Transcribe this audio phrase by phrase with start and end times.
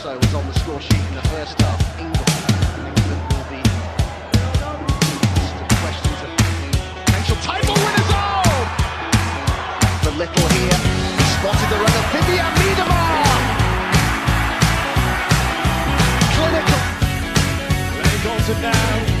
[0.00, 2.00] also was on the score sheet in the first half.
[2.00, 2.16] England,
[2.88, 3.60] England will be
[5.60, 6.30] the questions of
[7.04, 8.08] potential title winners.
[8.08, 8.64] Oh,
[10.04, 10.80] the little here
[11.36, 13.28] spotted the run of Vivian Miedemar.
[16.32, 16.80] Clinical.
[18.00, 19.19] Ray Goldson now,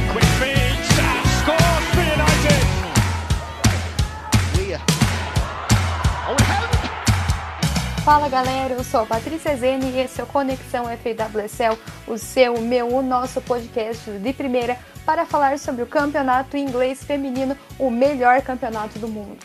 [8.10, 11.78] Fala galera, eu sou a Patrícia Zene e esse é o Conexão FWSL,
[12.08, 17.56] o seu, meu, o nosso podcast de primeira para falar sobre o campeonato inglês feminino,
[17.78, 19.38] o melhor campeonato do mundo.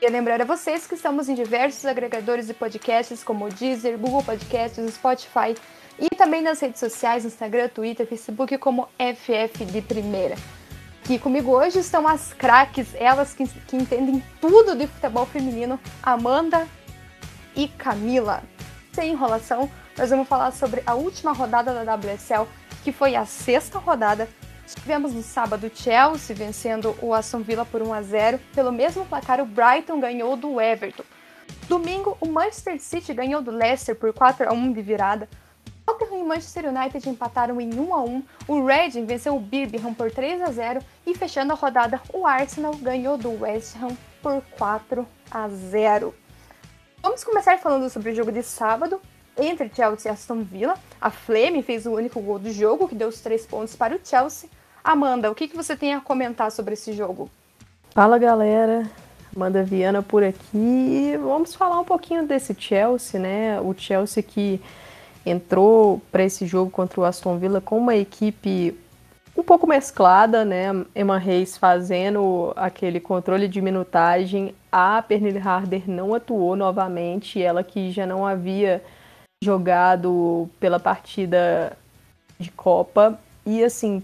[0.00, 4.22] E lembrar a vocês que estamos em diversos agregadores de podcasts como o Deezer, Google
[4.22, 5.54] Podcasts, Spotify
[6.00, 10.34] e também nas redes sociais, Instagram, Twitter, Facebook como FF de primeira.
[11.04, 16.66] Aqui comigo hoje estão as craques, elas que, que entendem tudo de futebol feminino, Amanda
[17.58, 18.44] e Camila.
[18.92, 22.46] Sem enrolação, nós vamos falar sobre a última rodada da WSL,
[22.84, 24.28] que foi a sexta rodada.
[24.64, 28.40] Tivemos no sábado Chelsea vencendo o Aston Villa por 1 a 0.
[28.54, 31.02] Pelo mesmo placar, o Brighton ganhou do Everton.
[31.68, 35.28] Domingo, o Manchester City ganhou do Leicester por 4 a 1 de virada.
[35.84, 38.22] Tottenham e Manchester United empataram em 1 a 1.
[38.46, 42.74] O Reading venceu o Birmingham por 3 a 0 e fechando a rodada, o Arsenal
[42.74, 46.14] ganhou do West Ham por 4 a 0.
[47.00, 49.00] Vamos começar falando sobre o jogo de sábado
[49.36, 50.74] entre Chelsea e Aston Villa.
[51.00, 54.00] A Flame fez o único gol do jogo, que deu os três pontos para o
[54.02, 54.50] Chelsea.
[54.82, 57.30] Amanda, o que, que você tem a comentar sobre esse jogo?
[57.92, 58.90] Fala galera,
[59.34, 61.16] Amanda Viana por aqui.
[61.22, 63.60] Vamos falar um pouquinho desse Chelsea, né?
[63.60, 64.60] O Chelsea que
[65.24, 68.76] entrou para esse jogo contra o Aston Villa com uma equipe
[69.36, 70.84] um pouco mesclada, né?
[70.96, 74.52] Emma Reis fazendo aquele controle de minutagem.
[74.70, 78.82] A Pernille Harder não atuou novamente, ela que já não havia
[79.42, 81.76] jogado pela partida
[82.38, 83.18] de Copa.
[83.46, 84.02] E assim,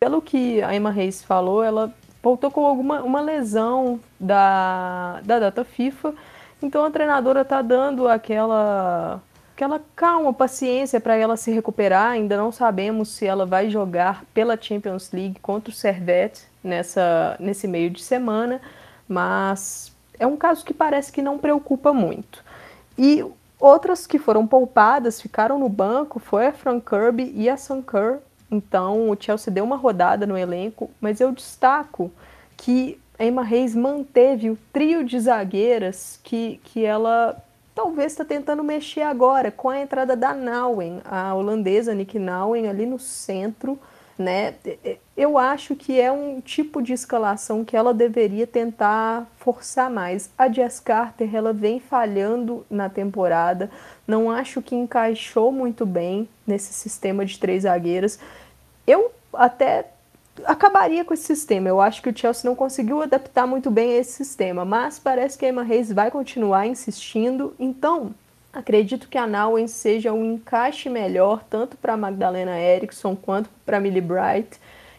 [0.00, 1.92] pelo que a Emma Reis falou, ela
[2.22, 6.14] voltou com alguma uma lesão da, da data FIFA.
[6.62, 9.22] Então a treinadora tá dando aquela
[9.54, 12.12] aquela calma, paciência para ela se recuperar.
[12.12, 17.66] Ainda não sabemos se ela vai jogar pela Champions League contra o Servette nessa, nesse
[17.66, 18.60] meio de semana,
[19.08, 22.44] mas é um caso que parece que não preocupa muito.
[22.96, 23.24] E
[23.60, 28.18] outras que foram poupadas, ficaram no banco, foi a Frank Kirby e a Sam Kerr.
[28.50, 32.10] Então o Chelsea deu uma rodada no elenco, mas eu destaco
[32.56, 37.36] que a Emma Reis manteve o trio de zagueiras que, que ela
[37.74, 42.86] talvez está tentando mexer agora com a entrada da Nauen, a holandesa Nick Nauen ali
[42.86, 43.78] no centro,
[44.18, 44.54] né?
[45.16, 50.28] Eu acho que é um tipo de escalação que ela deveria tentar forçar mais.
[50.36, 53.70] A Jess Carter, ela vem falhando na temporada,
[54.06, 58.18] não acho que encaixou muito bem nesse sistema de três zagueiras.
[58.86, 59.86] Eu até
[60.44, 61.68] acabaria com esse sistema.
[61.68, 65.38] Eu acho que o Chelsea não conseguiu adaptar muito bem a esse sistema, mas parece
[65.38, 67.54] que a Emma Reis vai continuar insistindo.
[67.58, 68.14] Então,
[68.52, 74.00] acredito que a Nauen seja um encaixe melhor tanto para Magdalena Eriksson quanto para Millie
[74.00, 74.58] Bright.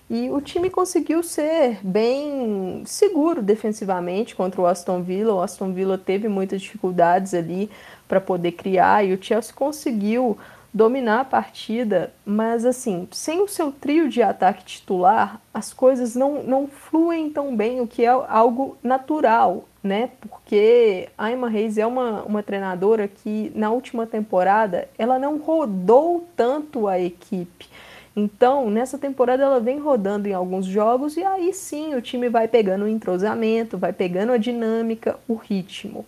[0.09, 5.35] E o time conseguiu ser bem seguro defensivamente contra o Aston Villa.
[5.35, 7.69] O Aston Villa teve muitas dificuldades ali
[8.07, 10.35] para poder criar e o Chelsea conseguiu
[10.73, 16.43] dominar a partida, mas assim, sem o seu trio de ataque titular, as coisas não,
[16.43, 20.09] não fluem tão bem, o que é algo natural, né?
[20.19, 26.28] Porque a Emma Reis é uma, uma treinadora que na última temporada ela não rodou
[26.35, 27.67] tanto a equipe.
[28.16, 32.47] Então, nessa temporada ela vem rodando em alguns jogos e aí sim o time vai
[32.47, 36.06] pegando o entrosamento, vai pegando a dinâmica, o ritmo,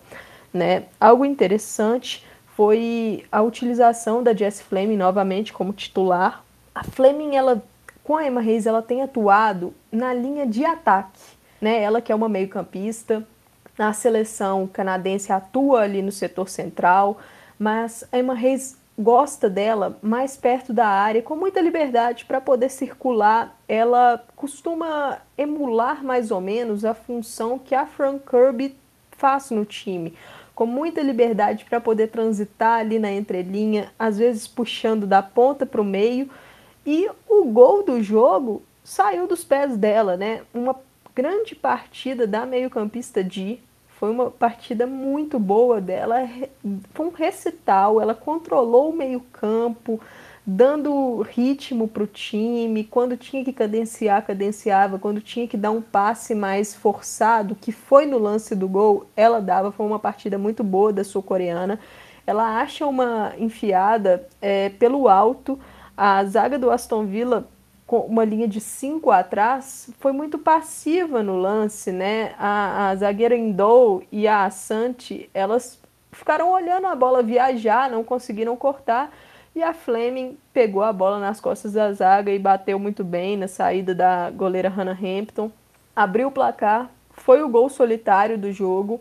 [0.52, 0.84] né?
[1.00, 2.24] Algo interessante
[2.54, 6.44] foi a utilização da Jess Fleming novamente como titular.
[6.74, 7.62] A Fleming, ela,
[8.04, 11.20] com a Emma Reis, ela tem atuado na linha de ataque,
[11.60, 11.82] né?
[11.82, 13.26] Ela que é uma meio-campista,
[13.78, 17.18] na seleção canadense atua ali no setor central,
[17.58, 22.68] mas a Emma Reis gosta dela mais perto da área, com muita liberdade para poder
[22.68, 23.56] circular.
[23.66, 28.76] Ela costuma emular mais ou menos a função que a Fran Kirby
[29.16, 30.14] faz no time
[30.54, 35.80] com muita liberdade para poder transitar ali na entrelinha, às vezes puxando da ponta para
[35.80, 36.30] o meio.
[36.84, 40.42] E o gol do jogo saiu dos pés dela, né?
[40.52, 40.76] Uma
[41.14, 43.60] grande partida da meio-campista Di.
[44.02, 46.28] Foi uma partida muito boa dela.
[46.92, 50.00] Foi um recital, ela controlou o meio-campo,
[50.44, 52.82] dando ritmo para o time.
[52.82, 54.98] Quando tinha que cadenciar, cadenciava.
[54.98, 59.40] Quando tinha que dar um passe mais forçado, que foi no lance do gol, ela
[59.40, 59.70] dava.
[59.70, 61.78] Foi uma partida muito boa da sul-coreana.
[62.26, 65.56] ela acha uma enfiada é, pelo alto.
[65.96, 67.46] A zaga do Aston Villa,
[68.00, 72.34] uma linha de cinco atrás, foi muito passiva no lance, né?
[72.38, 75.78] A, a zagueira Indou e a Asante, elas
[76.10, 79.12] ficaram olhando a bola viajar, não conseguiram cortar.
[79.54, 83.48] E a Fleming pegou a bola nas costas da zaga e bateu muito bem na
[83.48, 85.50] saída da goleira Hannah Hampton.
[85.94, 89.00] Abriu o placar, foi o gol solitário do jogo.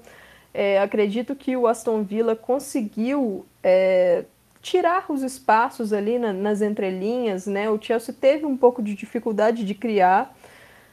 [0.54, 4.26] É, acredito que o Aston Villa conseguiu é,
[4.62, 7.70] tirar os espaços ali na, nas entrelinhas, né?
[7.70, 10.36] O Chelsea teve um pouco de dificuldade de criar,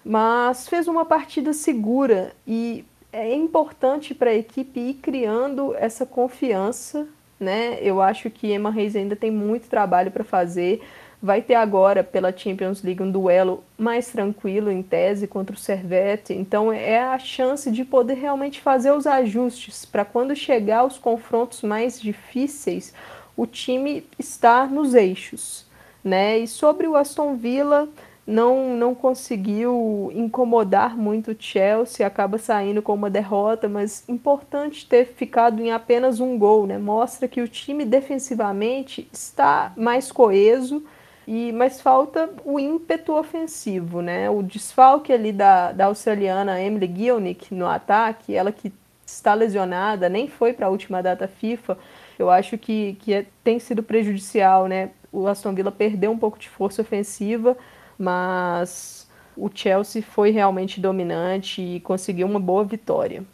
[0.04, 7.06] mas fez uma partida segura e é importante para a equipe ir criando essa confiança,
[7.38, 7.78] né?
[7.80, 10.82] Eu acho que Emma Reis ainda tem muito trabalho para fazer.
[11.20, 16.32] Vai ter agora pela Champions League um duelo mais tranquilo em tese contra o Servette,
[16.32, 21.62] então é a chance de poder realmente fazer os ajustes para quando chegar aos confrontos
[21.62, 22.94] mais difíceis,
[23.38, 25.64] o time estar nos eixos,
[26.02, 26.36] né?
[26.38, 27.88] E sobre o Aston Villa,
[28.26, 35.06] não, não conseguiu incomodar muito o Chelsea, acaba saindo com uma derrota, mas importante ter
[35.06, 36.78] ficado em apenas um gol, né?
[36.78, 40.82] Mostra que o time defensivamente está mais coeso
[41.24, 44.28] e, mas falta o ímpeto ofensivo, né?
[44.28, 48.72] O desfalque ali da, da australiana Emily Gielnick no ataque, ela que
[49.06, 51.78] está lesionada, nem foi para a última data FIFA,
[52.22, 54.90] eu acho que, que é, tem sido prejudicial, né?
[55.12, 57.56] O Aston Villa perdeu um pouco de força ofensiva,
[57.98, 63.24] mas o Chelsea foi realmente dominante e conseguiu uma boa vitória.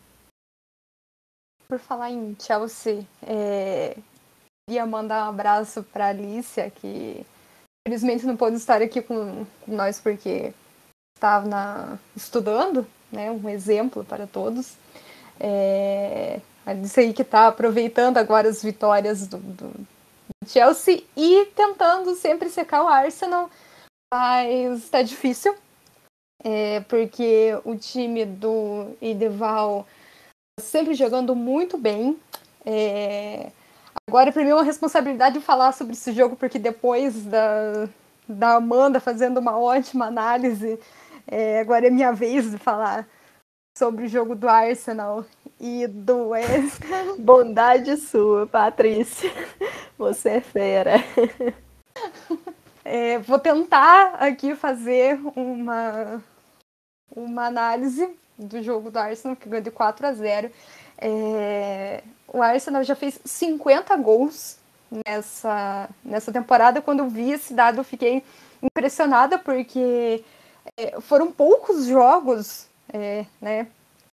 [1.67, 3.97] Por falar em Chelsea, é...
[4.69, 7.27] queria mandar um abraço para a Alicia, que
[7.87, 10.55] Infelizmente não pôde estar aqui com nós porque
[11.15, 13.31] estava na, estudando, né?
[13.31, 14.75] Um exemplo para todos.
[15.39, 16.41] É,
[16.73, 19.87] disse aí que está aproveitando agora as vitórias do, do, do,
[20.47, 23.51] Chelsea e tentando sempre secar o Arsenal,
[24.13, 25.55] mas está difícil,
[26.43, 29.87] é, porque o time do Ideval
[30.59, 32.19] tá sempre jogando muito bem.
[32.65, 33.51] É,
[34.09, 37.89] Agora, para mim, é uma responsabilidade falar sobre esse jogo, porque depois da,
[38.29, 40.79] da Amanda fazendo uma ótima análise,
[41.27, 43.09] é, agora é minha vez de falar
[43.77, 45.25] sobre o jogo do Arsenal
[45.61, 46.81] e do West.
[47.19, 49.33] Bondade sua, Patrícia.
[49.99, 50.93] Você é fera.
[52.85, 56.23] É, vou tentar aqui fazer uma,
[57.15, 60.51] uma análise do jogo do Arsenal, que ganhou de 4 a 0.
[60.99, 64.59] É, o Arsenal já fez 50 gols
[65.07, 66.83] nessa, nessa temporada.
[66.83, 68.23] Quando eu vi esse dado, eu fiquei
[68.63, 70.23] impressionada, porque
[70.77, 73.67] é, foram poucos jogos, é, né?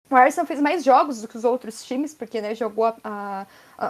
[0.10, 3.48] O Arsenal fez mais jogos do que os outros times, porque né, jogou a, a,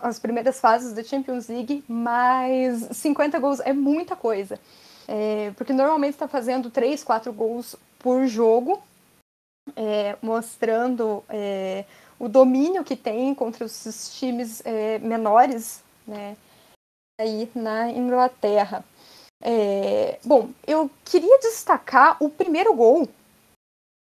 [0.08, 4.60] as primeiras fases da Champions League, mas 50 gols é muita coisa.
[5.08, 8.82] É, porque normalmente está fazendo 3, 4 gols por jogo,
[9.76, 11.84] é, mostrando é,
[12.18, 16.38] o domínio que tem contra os times é, menores, né,
[17.20, 18.86] aí na Inglaterra.
[19.44, 23.10] É, bom, eu queria destacar o primeiro gol.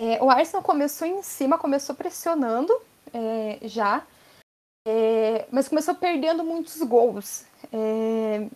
[0.00, 2.72] É, o Arsenal começou em cima, começou pressionando
[3.12, 4.02] é, já,
[4.86, 7.44] é, mas começou perdendo muitos gols.
[7.72, 8.46] É,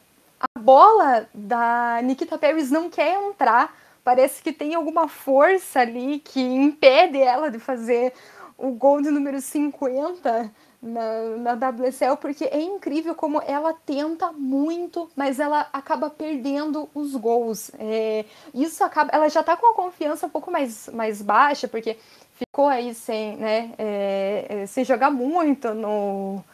[0.40, 6.40] a bola da Nikita Paris não quer entrar, parece que tem alguma força ali que
[6.40, 8.12] impede ela de fazer
[8.58, 10.50] o gol de número 50
[10.82, 17.14] na, na WSL, porque é incrível como ela tenta muito, mas ela acaba perdendo os
[17.14, 17.70] gols.
[17.78, 19.10] É, isso acaba.
[19.12, 21.96] Ela já tá com a confiança um pouco mais, mais baixa, porque
[22.34, 26.44] ficou aí sem, né, é, é sem jogar muito no,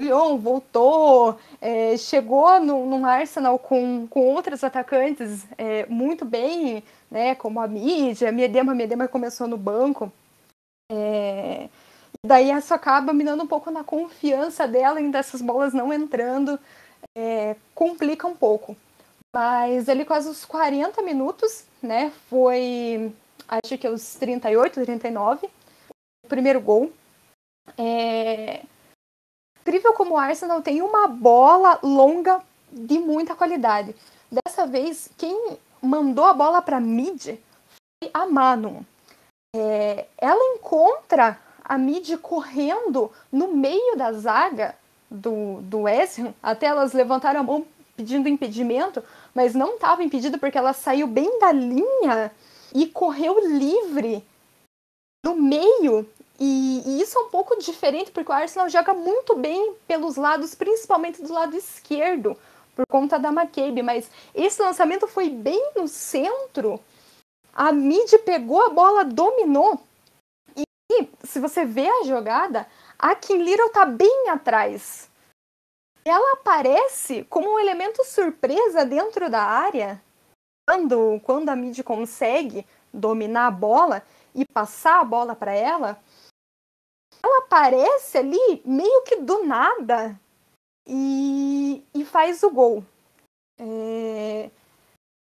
[0.00, 7.34] Lyon, voltou, é, chegou no, no Arsenal com, com outros atacantes é, muito bem, né,
[7.34, 10.12] como a mídia, a Miedema, a Miedema começou no banco.
[10.90, 11.68] É...
[12.28, 16.60] Daí isso acaba minando um pouco na confiança dela em dessas bolas não entrando,
[17.16, 17.56] é...
[17.74, 18.76] complica um pouco.
[19.34, 22.12] Mas ali quase os 40 minutos, né?
[22.28, 23.14] Foi
[23.48, 25.48] acho que os 38, 39,
[26.22, 26.92] o primeiro gol.
[27.78, 28.62] É
[29.62, 33.96] incrível como o Arsenal tem uma bola longa de muita qualidade.
[34.30, 37.38] Dessa vez, quem mandou a bola para mid
[38.02, 38.84] foi a Manu
[39.54, 44.74] é, ela encontra a Mid correndo no meio da zaga
[45.10, 49.02] do, do Ham, até elas levantaram a mão pedindo impedimento,
[49.34, 52.30] mas não estava impedida porque ela saiu bem da linha
[52.74, 54.24] e correu livre
[55.24, 56.06] no meio
[56.40, 60.54] E, e, isso é um pouco diferente porque o Arsenal joga muito bem pelos lados,
[60.54, 62.36] principalmente do lado esquerdo,
[62.76, 63.82] por conta da McCabe.
[63.82, 66.78] Mas esse lançamento foi bem no centro.
[67.52, 69.80] A Mid pegou a bola, dominou.
[71.24, 72.66] Se você vê a jogada,
[72.98, 75.10] a Kim Little tá bem atrás.
[76.04, 80.02] Ela aparece como um elemento surpresa dentro da área.
[80.68, 84.02] Quando, quando a Mid consegue dominar a bola
[84.34, 86.00] e passar a bola para ela,
[87.22, 90.18] ela aparece ali meio que do nada
[90.86, 92.84] e, e faz o gol.
[93.58, 94.50] É...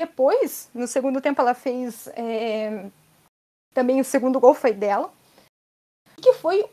[0.00, 2.06] Depois, no segundo tempo, ela fez.
[2.08, 2.90] É...
[3.74, 5.12] Também o segundo gol foi dela.
[6.20, 6.64] Que foi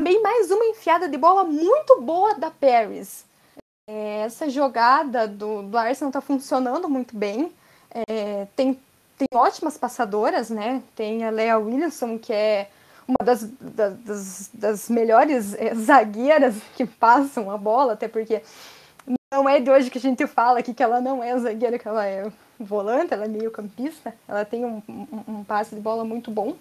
[0.00, 3.24] também mais uma enfiada de bola muito boa da Paris.
[3.88, 4.20] É...
[4.20, 7.52] Essa jogada do, do Arsenal está funcionando muito bem.
[7.90, 8.46] É...
[8.54, 8.78] Tem,
[9.16, 10.82] tem ótimas passadoras, né?
[10.94, 12.70] Tem a Lea Williamson, que é
[13.08, 18.42] uma das, das, das melhores é, zagueiras que passam a bola, até porque
[19.32, 21.88] não é de hoje que a gente fala aqui que ela não é zagueira, que
[21.88, 22.30] ela é
[22.60, 26.54] volante, ela é meio campista, ela tem um, um, um passe de bola muito bom.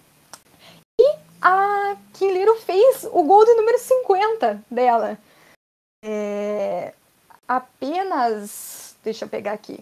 [1.50, 5.18] A Kim Little fez o gol de número 50 dela.
[6.04, 6.94] É,
[7.48, 8.98] apenas.
[9.02, 9.80] Deixa eu pegar aqui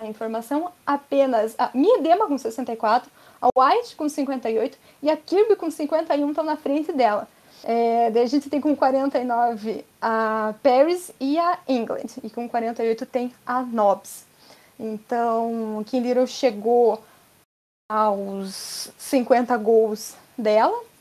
[0.00, 0.72] a informação.
[0.84, 3.08] Apenas a Miedema com 64,
[3.40, 7.28] a White com 58 e a Kirby com 51 estão na frente dela.
[7.62, 12.16] É, daí a gente tem com 49 a Paris e a England.
[12.24, 14.26] E com 48 tem a Nobs.
[14.76, 17.00] Então, Kim Little chegou
[17.88, 20.95] aos 50 gols dela.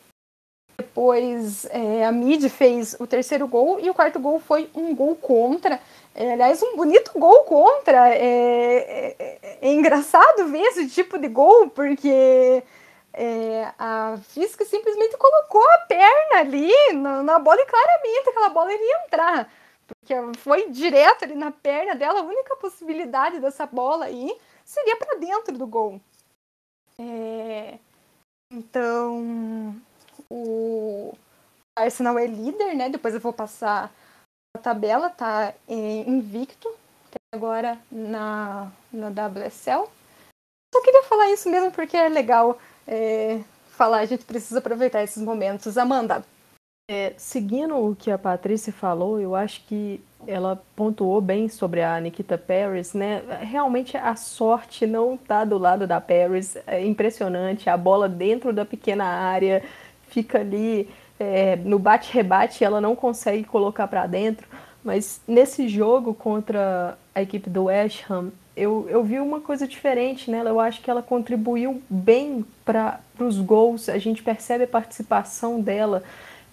[0.78, 5.16] Depois é, a Mid fez o terceiro gol e o quarto gol foi um gol
[5.16, 5.80] contra.
[6.14, 8.10] É, aliás, um bonito gol contra.
[8.10, 12.64] É, é, é, é engraçado ver esse tipo de gol, porque
[13.14, 18.74] é, a Física simplesmente colocou a perna ali na, na, bola e claramente aquela bola
[18.74, 19.54] iria entrar.
[19.88, 25.18] Porque foi direto ali na perna dela, a única possibilidade dessa bola aí seria para
[25.18, 26.02] dentro do gol.
[28.52, 29.76] Então,
[30.30, 31.14] o
[31.78, 32.90] Arsenal é líder, né?
[32.90, 33.92] Depois eu vou passar
[34.56, 36.74] a tabela tá invicto
[37.34, 39.86] agora na, na WSL.
[40.74, 45.22] Só queria falar isso mesmo porque é legal é, falar, a gente precisa aproveitar esses
[45.22, 45.78] momentos.
[45.78, 46.24] Amanda.
[46.90, 52.00] É, seguindo o que a Patrícia falou, eu acho que ela pontuou bem sobre a
[52.00, 53.24] Nikita Paris, né?
[53.42, 57.70] Realmente a sorte não tá do lado da Paris, é impressionante.
[57.70, 59.64] A bola dentro da pequena área
[60.16, 60.88] fica ali
[61.20, 64.48] é, no bate-rebate ela não consegue colocar para dentro.
[64.82, 70.32] Mas nesse jogo contra a equipe do West Ham, eu, eu vi uma coisa diferente
[70.32, 70.50] nela.
[70.50, 73.90] Eu acho que ela contribuiu bem para os gols.
[73.90, 76.02] A gente percebe a participação dela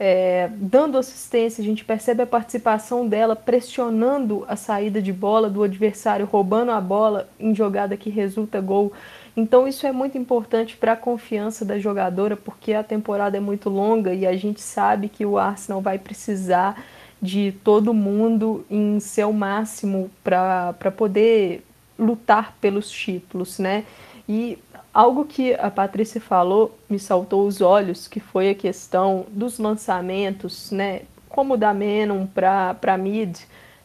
[0.01, 5.63] é, dando assistência, a gente percebe a participação dela pressionando a saída de bola do
[5.63, 8.93] adversário, roubando a bola em jogada que resulta gol.
[9.37, 13.71] Então isso é muito importante para a confiança da jogadora, porque a temporada é muito
[13.71, 16.85] longa e a gente sabe que o Arsenal vai precisar
[17.21, 21.65] de todo mundo em seu máximo para poder
[21.99, 23.85] lutar pelos títulos, né?
[24.29, 24.59] E
[24.93, 30.71] algo que a Patrícia falou me saltou os olhos, que foi a questão dos lançamentos,
[30.71, 31.03] né?
[31.29, 33.39] Como da Menon para Mid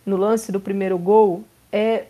[0.06, 2.06] no lance do primeiro gol, é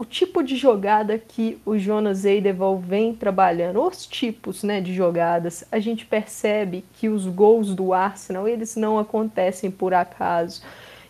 [0.00, 5.64] o tipo de jogada que o Jonas Eideval vem trabalhando, os tipos né, de jogadas,
[5.70, 10.62] a gente percebe que os gols do Arsenal eles não acontecem por acaso.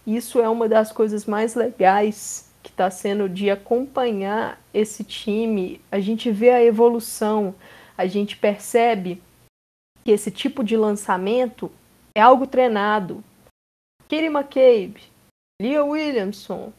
[0.06, 5.80] Isso é uma das coisas mais legais que está sendo de acompanhar esse time.
[5.90, 7.54] A gente vê a evolução,
[7.96, 9.22] a gente percebe
[10.04, 11.72] que esse tipo de lançamento
[12.14, 13.24] é algo treinado.
[14.08, 15.02] Kiri McCabe,
[15.60, 16.70] Leah Williamson,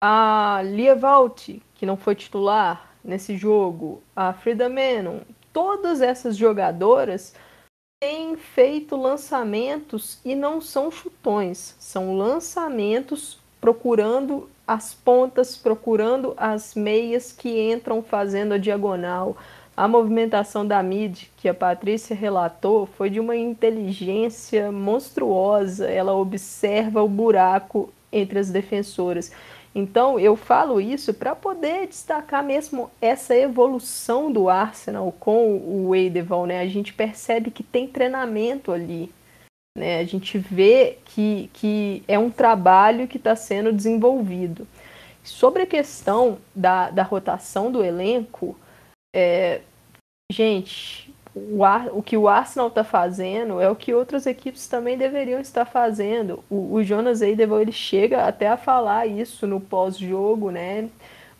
[0.00, 5.20] a Lia Valt, que não foi titular nesse jogo, a Frida Menon,
[5.52, 7.34] todas essas jogadoras
[8.00, 17.32] têm feito lançamentos e não são chutões, são lançamentos procurando as pontas, procurando as meias
[17.32, 19.36] que entram fazendo a diagonal.
[19.76, 25.86] A movimentação da mid que a Patrícia relatou foi de uma inteligência monstruosa.
[25.88, 29.30] Ela observa o buraco entre as defensoras.
[29.78, 36.46] Então, eu falo isso para poder destacar mesmo essa evolução do Arsenal com o Edeval,
[36.46, 36.60] né?
[36.60, 39.12] A gente percebe que tem treinamento ali,
[39.76, 39.98] né?
[39.98, 44.66] A gente vê que, que é um trabalho que está sendo desenvolvido.
[45.22, 48.58] Sobre a questão da, da rotação do elenco,
[49.14, 49.60] é,
[50.32, 54.96] gente, o, Ar, o que o Arsenal está fazendo é o que outras equipes também
[54.96, 56.42] deveriam estar fazendo.
[56.48, 60.88] O, o Jonas Eidevall ele chega até a falar isso no pós-jogo, né?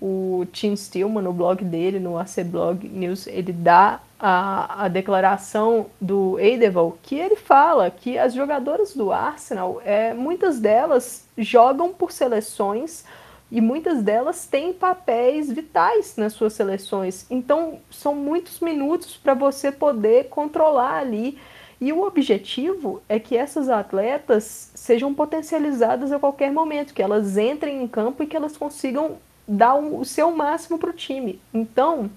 [0.01, 5.87] O Tim Stillman, no blog dele, no AC Blog News, ele dá a, a declaração
[5.99, 12.13] do Eidevall, que ele fala que as jogadoras do Arsenal, é, muitas delas jogam por
[12.13, 13.07] seleções
[13.51, 17.27] e muitas delas têm papéis vitais nas suas seleções.
[17.31, 21.39] Então, são muitos minutos para você poder controlar ali.
[21.81, 27.83] E o objetivo é que essas atletas sejam potencializadas a qualquer momento, que elas entrem
[27.83, 31.41] em campo e que elas consigam dar o seu máximo para o time.
[31.53, 32.11] Então,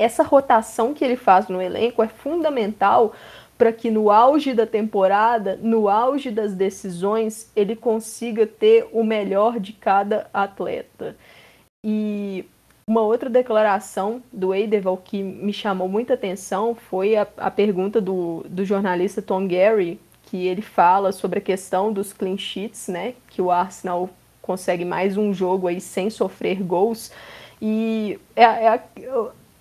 [0.00, 3.12] essa rotação que ele faz no elenco é fundamental
[3.56, 9.60] para que no auge da temporada, no auge das decisões, ele consiga ter o melhor
[9.60, 11.16] de cada atleta.
[11.84, 12.44] E
[12.86, 18.44] uma outra declaração do Eideval que me chamou muita atenção foi a, a pergunta do,
[18.48, 23.14] do jornalista Tom Gary, que ele fala sobre a questão dos clean sheets, né?
[23.28, 24.10] Que o Arsenal
[24.42, 27.10] consegue mais um jogo aí sem sofrer gols.
[27.60, 28.82] E é, é,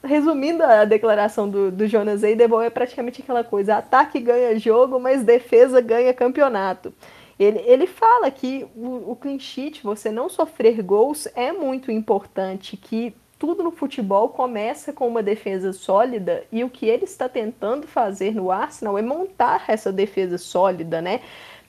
[0.03, 5.24] resumindo a declaração do, do Jonas Eidevall, é praticamente aquela coisa: ataque ganha jogo, mas
[5.24, 6.93] defesa ganha campeonato.
[7.39, 12.77] Ele, ele fala que o, o clean sheet, você não sofrer gols, é muito importante,
[12.77, 17.88] que tudo no futebol começa com uma defesa sólida e o que ele está tentando
[17.88, 21.22] fazer no Arsenal é montar essa defesa sólida, né?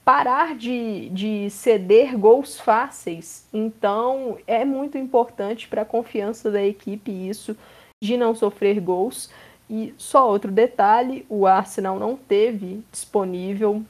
[0.05, 3.49] Parar de, de ceder gols fáceis.
[3.53, 7.57] Então, é muito importante para a confiança da equipe isso
[8.03, 9.31] de não sofrer gols.
[9.69, 13.83] E só outro detalhe, o Arsenal não teve disponível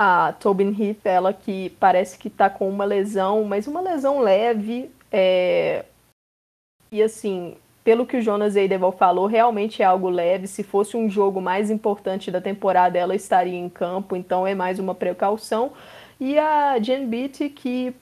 [0.00, 4.90] a Tobin Heath, ela que parece que está com uma lesão, mas uma lesão leve.
[5.10, 5.84] É...
[6.90, 10.46] E assim, pelo que o Jonas Eideval falou, realmente é algo leve.
[10.46, 14.78] Se fosse um jogo mais importante da temporada, ela estaria em campo, então é mais
[14.78, 15.72] uma precaução.
[16.20, 17.94] E a Jen Beattie, que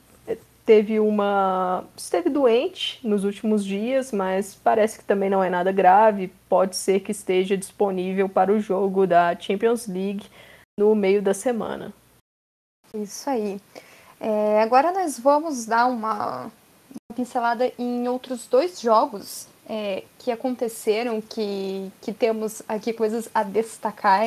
[0.70, 1.82] teve uma.
[1.96, 6.32] esteve doente nos últimos dias, mas parece que também não é nada grave.
[6.48, 10.30] Pode ser que esteja disponível para o jogo da Champions League
[10.78, 11.92] no meio da semana.
[12.94, 13.60] Isso aí.
[14.20, 16.52] É, agora nós vamos dar uma,
[17.16, 24.24] pincelada em outros dois jogos é, que aconteceram, que, que temos aqui coisas a destacar.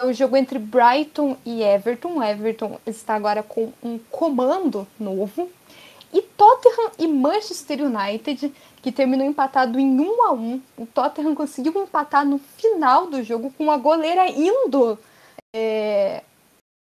[0.00, 2.22] É o jogo entre Brighton e Everton.
[2.22, 5.50] Everton está agora com um comando novo.
[6.16, 8.50] E Tottenham e Manchester United,
[8.80, 13.52] que terminou empatado em 1 a 1 O Tottenham conseguiu empatar no final do jogo
[13.52, 14.98] com a goleira indo
[15.54, 16.22] é,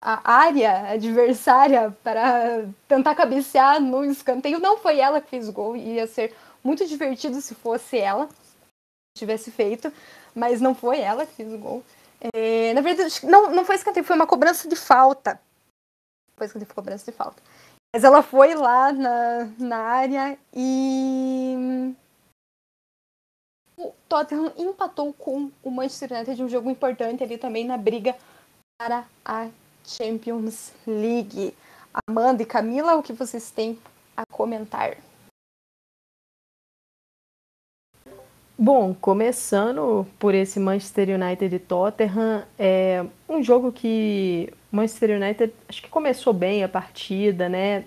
[0.03, 4.59] a área adversária para tentar cabecear no escanteio.
[4.59, 8.29] Não foi ela que fez o gol, ia ser muito divertido se fosse ela
[9.17, 9.93] tivesse feito,
[10.35, 11.85] mas não foi ela que fez o gol.
[12.35, 15.41] É, na verdade, não, não foi escanteio, foi uma cobrança de falta.
[16.37, 17.41] Foi escanteio, foi cobrança de falta.
[17.93, 21.93] Mas ela foi lá na, na área e.
[23.77, 28.17] O Tottenham empatou com o Manchester United, um jogo importante ali também na briga
[28.79, 29.49] para a
[29.85, 31.55] Champions League.
[32.07, 33.79] Amanda e Camila, o que vocês têm
[34.17, 34.97] a comentar?
[38.57, 45.83] Bom, começando por esse Manchester United e Tottenham, é um jogo que Manchester United acho
[45.83, 47.85] que começou bem a partida, né?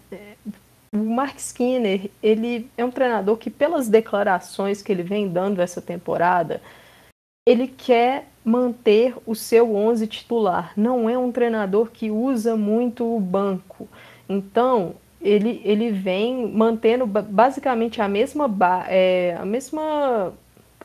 [0.93, 5.81] O Mark Skinner, ele é um treinador que pelas declarações que ele vem dando essa
[5.81, 6.61] temporada,
[7.47, 10.73] ele quer manter o seu 11 titular.
[10.75, 13.87] Não é um treinador que usa muito o banco.
[14.27, 18.47] Então, ele, ele vem mantendo basicamente a mesma,
[18.87, 20.33] é, a mesma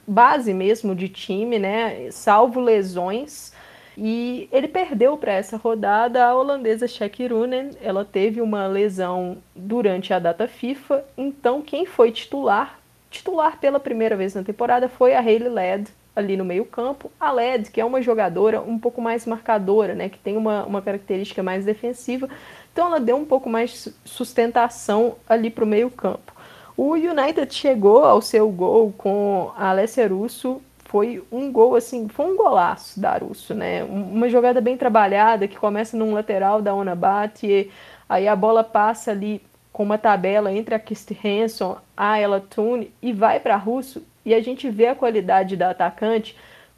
[0.06, 2.10] base mesmo de time, né?
[2.10, 3.52] Salvo lesões.
[4.00, 6.86] E ele perdeu para essa rodada a holandesa
[7.28, 7.70] Runen.
[7.82, 11.04] Ela teve uma lesão durante a data FIFA.
[11.16, 12.78] Então, quem foi titular,
[13.10, 17.10] titular pela primeira vez na temporada, foi a Hayley Led ali no meio-campo.
[17.18, 20.08] A Led, que é uma jogadora um pouco mais marcadora, né?
[20.08, 22.28] Que tem uma, uma característica mais defensiva.
[22.72, 26.32] Então, ela deu um pouco mais sustentação ali para o meio-campo.
[26.76, 30.62] O United chegou ao seu gol com a Alessia Russo.
[30.88, 33.84] Foi um gol, assim, foi um golaço da Russo, né?
[33.84, 37.70] Uma jogada bem trabalhada que começa num lateral da Ona bate,
[38.08, 42.90] aí a bola passa ali com uma tabela entre a Kirsty Hanson, a Ella Tune
[43.02, 44.02] e vai para Russo.
[44.24, 46.34] E a gente vê a qualidade da atacante,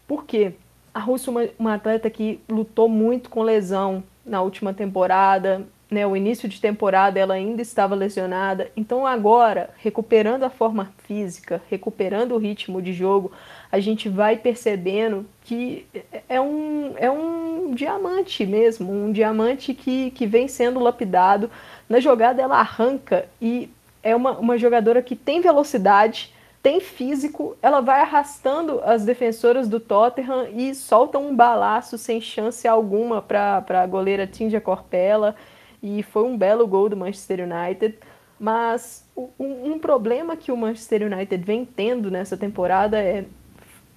[0.09, 0.55] porque
[0.92, 6.07] a Russo é uma, uma atleta que lutou muito com lesão na última temporada, né,
[6.07, 8.70] o início de temporada ela ainda estava lesionada.
[8.76, 13.33] Então agora, recuperando a forma física, recuperando o ritmo de jogo,
[13.72, 15.85] a gente vai percebendo que
[16.29, 21.50] é um, é um diamante mesmo, um diamante que, que vem sendo lapidado.
[21.88, 23.68] Na jogada ela arranca e
[24.03, 29.81] é uma, uma jogadora que tem velocidade, tem físico, ela vai arrastando as defensoras do
[29.81, 35.35] Tottenham e solta um balaço sem chance alguma para a goleira Tindia Corpella
[35.83, 37.99] e foi um belo gol do Manchester United.
[38.38, 43.27] Mas um, um problema que o Manchester United vem tendo nessa temporada é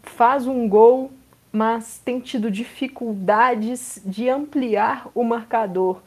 [0.03, 1.11] faz um gol,
[1.51, 6.01] mas tem tido dificuldades de ampliar o marcador.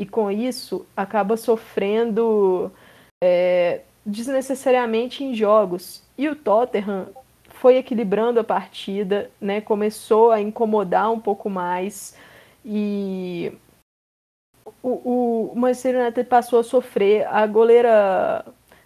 [0.00, 2.70] E com isso acaba sofrendo
[3.22, 6.04] é, desnecessariamente em jogos.
[6.16, 7.08] E o Tottenham
[7.48, 9.60] foi equilibrando a partida, né?
[9.60, 12.16] começou a incomodar um pouco mais.
[12.64, 13.52] E
[14.82, 17.26] o, o Manchester United passou a sofrer.
[17.28, 18.44] A goleira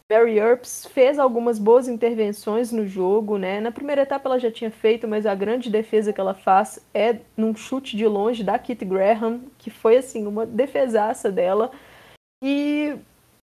[0.09, 3.61] Barry Earps fez algumas boas intervenções no jogo, né?
[3.61, 7.19] Na primeira etapa ela já tinha feito, mas a grande defesa que ela faz é
[7.37, 11.73] num chute de longe da Kit Graham, que foi assim uma defesaça dela.
[12.43, 12.97] E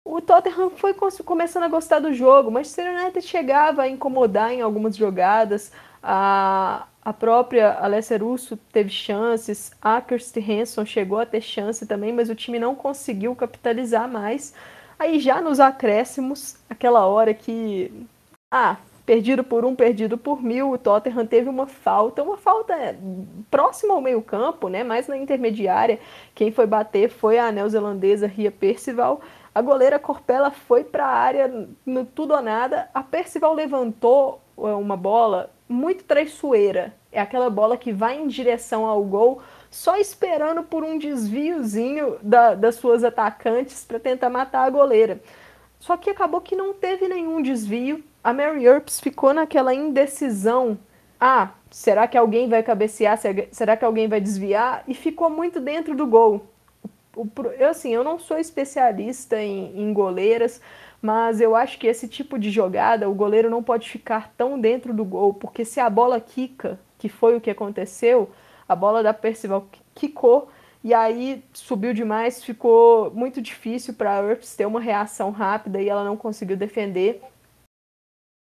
[0.07, 4.63] o Tottenham foi começando a gostar do jogo, mas o United chegava a incomodar em
[4.63, 5.71] algumas jogadas.
[6.03, 12.13] A, a própria Alessia Russo teve chances, a Kirsty Hanson chegou a ter chance também,
[12.13, 14.53] mas o time não conseguiu capitalizar mais.
[14.99, 17.93] Aí já nos acréscimos, aquela hora que.
[18.51, 22.75] Ah, perdido por um, perdido por mil, o Tottenham teve uma falta, uma falta
[23.51, 24.85] próxima ao meio-campo, né?
[24.85, 25.99] Mais na intermediária.
[26.35, 29.23] Quem foi bater foi a neozelandesa Ria Percival.
[29.55, 32.89] A goleira Corpella foi para a área no tudo ou nada.
[32.93, 36.95] A Percival levantou é, uma bola muito traiçoeira.
[37.11, 42.55] É aquela bola que vai em direção ao gol, só esperando por um desviozinho da,
[42.55, 45.21] das suas atacantes para tentar matar a goleira.
[45.79, 48.03] Só que acabou que não teve nenhum desvio.
[48.23, 50.79] A Mary Earps ficou naquela indecisão.
[51.21, 53.19] Ah, será que alguém vai cabecear?
[53.51, 54.83] Será que alguém vai desviar?
[54.87, 56.47] E ficou muito dentro do gol.
[57.59, 60.61] Eu, assim, eu não sou especialista em, em goleiras,
[61.03, 64.93] mas eu acho que esse tipo de jogada, o goleiro não pode ficar tão dentro
[64.93, 68.31] do gol, porque se a bola quica, que foi o que aconteceu,
[68.69, 70.49] a bola da Percival quicou
[70.83, 75.89] e aí subiu demais, ficou muito difícil para a Earps ter uma reação rápida e
[75.89, 77.21] ela não conseguiu defender.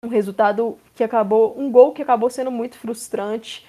[0.04, 3.66] Um resultado que acabou, um gol que acabou sendo muito frustrante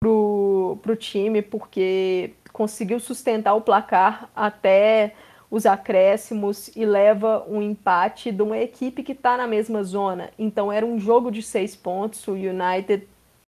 [0.00, 5.14] pro, pro time, porque conseguiu sustentar o placar até
[5.48, 10.30] os acréscimos e leva um empate de uma equipe que está na mesma zona.
[10.36, 12.26] Então era um jogo de seis pontos.
[12.26, 13.06] O United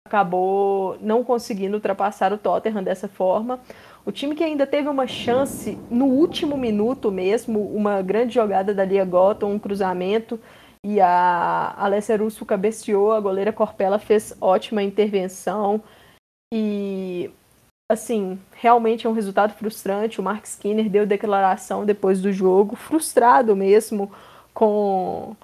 [0.04, 3.60] acabou não conseguindo ultrapassar o Tottenham dessa forma.
[4.04, 8.84] O time que ainda teve uma chance no último minuto mesmo, uma grande jogada da
[8.84, 10.40] Lia Gotham, um cruzamento,
[10.84, 15.80] e a Alessia Russo cabeceou, a goleira Corpella fez ótima intervenção.
[16.52, 17.30] E
[17.88, 20.20] assim, realmente é um resultado frustrante.
[20.20, 24.12] O Mark Skinner deu declaração depois do jogo, frustrado mesmo
[24.52, 25.34] com,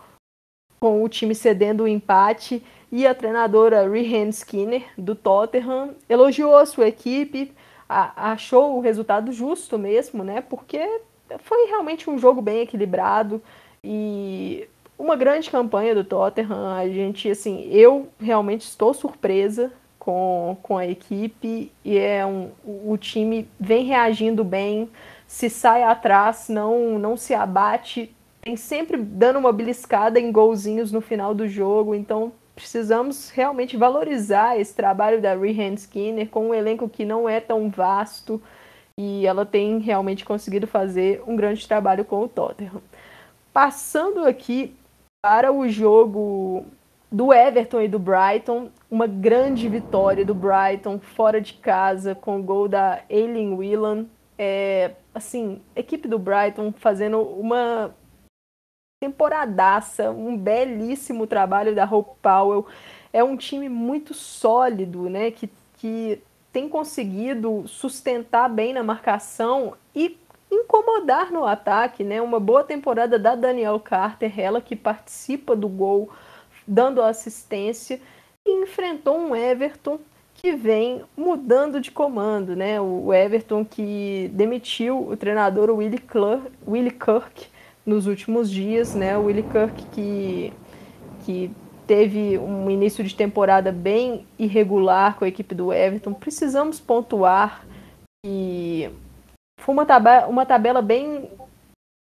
[0.79, 2.63] com o time cedendo o empate.
[2.93, 7.53] E a treinadora Rehan Skinner, do Tottenham, elogiou a sua equipe,
[7.89, 10.41] a, achou o resultado justo mesmo, né?
[10.43, 11.01] Porque
[11.41, 13.43] foi realmente um jogo bem equilibrado
[13.83, 16.77] e uma grande campanha do Tottenham.
[16.77, 19.73] A gente, assim, eu realmente estou surpresa
[20.05, 24.91] com, com a equipe e é um, o time vem reagindo bem,
[25.27, 31.01] se sai atrás, não, não se abate, tem sempre dando uma beliscada em golzinhos no
[31.01, 36.87] final do jogo, então precisamos realmente valorizar esse trabalho da Rehan Skinner com um elenco
[36.87, 38.43] que não é tão vasto
[39.01, 42.83] e ela tem realmente conseguido fazer um grande trabalho com o Tottenham.
[43.55, 44.77] Passando aqui
[45.23, 46.67] para o jogo
[47.15, 52.43] do Everton e do Brighton, uma grande vitória do Brighton fora de casa com o
[52.43, 54.07] gol da Aileen Whelan.
[54.37, 57.95] É, assim, equipe do Brighton fazendo uma
[59.01, 62.67] temporadaça, um belíssimo trabalho da Hope Powell.
[63.13, 66.21] É um time muito sólido, né, que, que
[66.53, 70.19] tem conseguido sustentar bem na marcação e
[70.51, 72.21] incomodar no ataque, né?
[72.21, 76.11] Uma boa temporada da Danielle Carter, ela que participa do gol
[76.67, 78.01] dando assistência
[78.47, 79.99] e enfrentou um Everton
[80.35, 82.81] que vem mudando de comando, né?
[82.81, 87.49] O Everton que demitiu o treinador Willie, Clark, Willie Kirk
[87.87, 89.17] nos últimos dias, né?
[89.17, 90.53] O Willie Kirk que,
[91.25, 91.51] que
[91.87, 96.13] teve um início de temporada bem irregular com a equipe do Everton.
[96.13, 97.65] Precisamos pontuar
[98.25, 98.91] que
[99.61, 99.87] foi uma,
[100.27, 101.31] uma tabela bem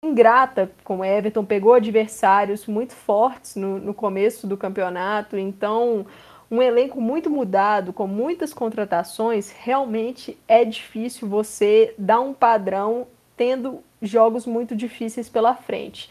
[0.04, 6.06] ingrata com o Everton, pegou adversários muito fortes no, no começo do campeonato, então
[6.50, 13.80] um elenco muito mudado, com muitas contratações, realmente é difícil você dar um padrão tendo
[14.02, 16.10] jogos muito difíceis pela frente.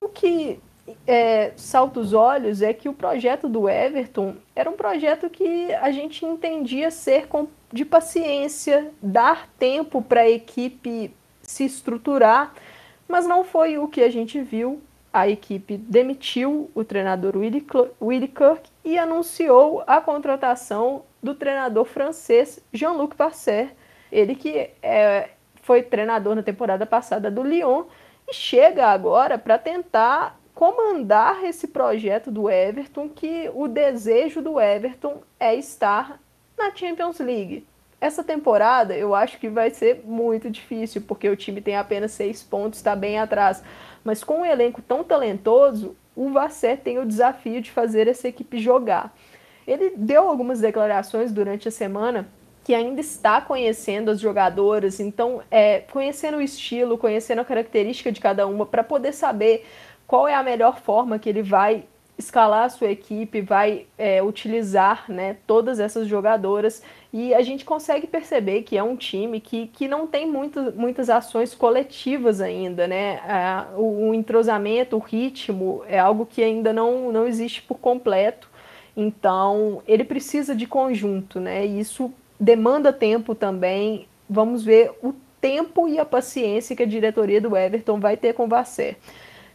[0.00, 0.58] O que
[1.06, 5.90] é, salta os olhos é que o projeto do Everton era um projeto que a
[5.92, 7.28] gente entendia ser
[7.72, 12.52] de paciência, dar tempo para a equipe se estruturar,
[13.10, 14.80] mas não foi o que a gente viu.
[15.12, 23.16] A equipe demitiu o treinador Willy Kirk e anunciou a contratação do treinador francês Jean-Luc
[23.16, 23.74] Vasser,
[24.10, 25.30] ele que é,
[25.62, 27.84] foi treinador na temporada passada do Lyon
[28.28, 35.22] e chega agora para tentar comandar esse projeto do Everton, que o desejo do Everton
[35.38, 36.20] é estar
[36.56, 37.66] na Champions League.
[38.00, 42.42] Essa temporada eu acho que vai ser muito difícil, porque o time tem apenas seis
[42.42, 43.62] pontos, está bem atrás.
[44.02, 48.58] Mas com um elenco tão talentoso, o Vasser tem o desafio de fazer essa equipe
[48.58, 49.14] jogar.
[49.66, 52.26] Ele deu algumas declarações durante a semana
[52.64, 58.20] que ainda está conhecendo as jogadoras, então é, conhecendo o estilo, conhecendo a característica de
[58.20, 59.66] cada uma, para poder saber
[60.06, 61.84] qual é a melhor forma que ele vai
[62.20, 68.06] escalar a sua equipe, vai é, utilizar né, todas essas jogadoras e a gente consegue
[68.06, 73.20] perceber que é um time que, que não tem muito, muitas ações coletivas ainda, né?
[73.76, 78.48] o, o, entrosamento, o ritmo é algo que ainda não, não existe por completo.
[78.96, 81.66] Então ele precisa de conjunto, né?
[81.66, 84.06] E isso demanda tempo também.
[84.28, 88.44] Vamos ver o tempo e a paciência que a diretoria do Everton vai ter com
[88.44, 88.96] o Vasser.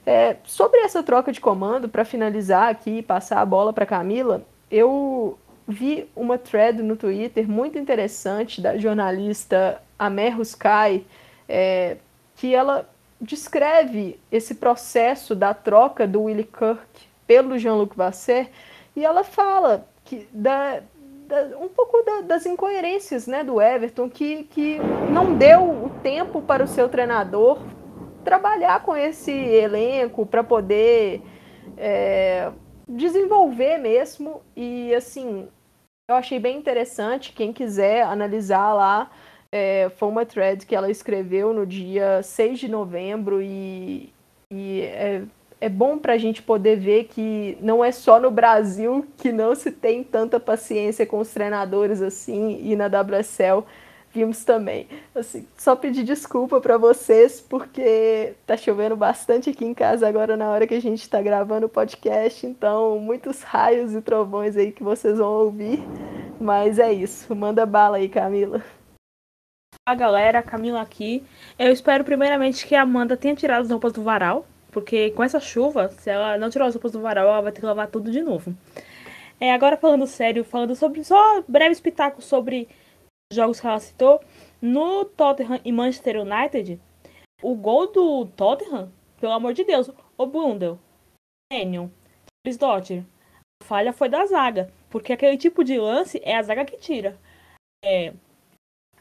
[0.06, 4.44] É, sobre essa troca de comando, para finalizar aqui e passar a bola para Camila,
[4.70, 5.38] eu
[5.68, 11.04] vi uma thread no Twitter muito interessante da jornalista Amer Ruskai,
[11.50, 11.98] é,
[12.36, 12.88] que ela
[13.20, 16.86] descreve esse processo da troca do Willie Kirk
[17.26, 18.50] pelo Jean-Luc Vasser
[18.96, 20.82] e ela fala que da,
[21.28, 24.80] da, um pouco da, das incoerências né, do Everton, que, que
[25.12, 27.60] não deu o tempo para o seu treinador
[28.26, 31.22] trabalhar com esse elenco para poder
[31.78, 32.52] é,
[32.90, 34.42] desenvolver mesmo.
[34.56, 35.48] E assim,
[36.10, 37.32] eu achei bem interessante.
[37.32, 39.10] Quem quiser analisar lá,
[39.52, 44.12] é, foi uma thread que ela escreveu no dia 6 de novembro e,
[44.52, 45.22] e é,
[45.62, 49.56] é bom para a gente poder ver que não é só no Brasil que não
[49.56, 53.66] se tem tanta paciência com os treinadores assim e na WSL
[54.46, 54.88] também.
[55.14, 60.50] Assim, só pedir desculpa para vocês, porque tá chovendo bastante aqui em casa agora na
[60.50, 64.84] hora que a gente está gravando o podcast, então muitos raios e trovões aí que
[64.84, 65.80] vocês vão ouvir.
[66.40, 68.64] Mas é isso, manda bala aí, Camila.
[69.88, 71.24] Olá, galera, Camila aqui.
[71.60, 75.40] Eu espero primeiramente que a Amanda tenha tirado as roupas do varal, porque com essa
[75.40, 78.12] chuva, se ela não tirar as roupas do varal, ela vai ter que lavar tudo
[78.12, 78.56] de novo.
[79.40, 82.70] É, agora falando sério, falando sobre só breve espetáculo sobre
[83.32, 84.22] jogos que ela citou,
[84.62, 86.80] no Tottenham e Manchester United,
[87.42, 90.80] o gol do Tottenham, pelo amor de Deus, o Blundell,
[91.52, 91.90] Daniel,
[92.60, 93.04] Dotter,
[93.62, 97.20] a falha foi da zaga, porque aquele tipo de lance é a zaga que tira.
[97.84, 98.14] É,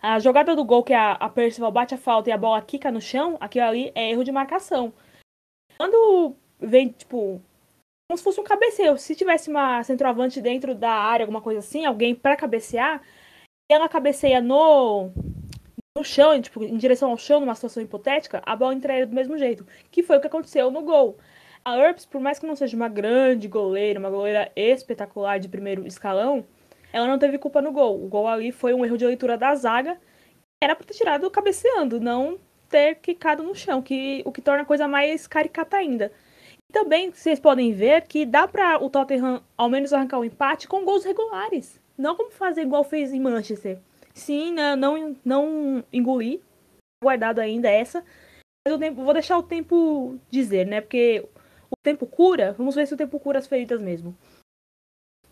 [0.00, 2.90] a jogada do gol que a, a Percival bate a falta e a bola quica
[2.90, 4.92] no chão, aquilo ali é erro de marcação.
[5.76, 7.40] Quando vem, tipo,
[8.08, 11.84] como se fosse um cabeceio, se tivesse uma centroavante dentro da área, alguma coisa assim,
[11.84, 13.02] alguém para cabecear,
[13.68, 15.10] ela cabeceia no,
[15.96, 19.38] no chão, tipo, em direção ao chão, numa situação hipotética, a bola entraria do mesmo
[19.38, 19.66] jeito.
[19.90, 21.18] Que foi o que aconteceu no gol.
[21.64, 25.86] A Earps, por mais que não seja uma grande goleira, uma goleira espetacular de primeiro
[25.86, 26.44] escalão,
[26.92, 28.04] ela não teve culpa no gol.
[28.04, 29.98] O gol ali foi um erro de leitura da zaga.
[30.62, 34.66] Era para ter tirado cabeceando, não ter quicado no chão, que, o que torna a
[34.66, 36.12] coisa mais caricata ainda.
[36.68, 40.24] E também vocês podem ver que dá para o Tottenham ao menos arrancar o um
[40.24, 41.80] empate com gols regulares.
[41.96, 43.80] Não como fazer igual fez em Manchester.
[44.12, 46.42] Sim, né, não, não engoli.
[47.02, 48.04] Guardado ainda essa.
[48.66, 50.80] Mas vou deixar o tempo dizer, né?
[50.80, 51.28] Porque
[51.70, 52.52] o tempo cura.
[52.52, 54.16] Vamos ver se o tempo cura as feridas mesmo.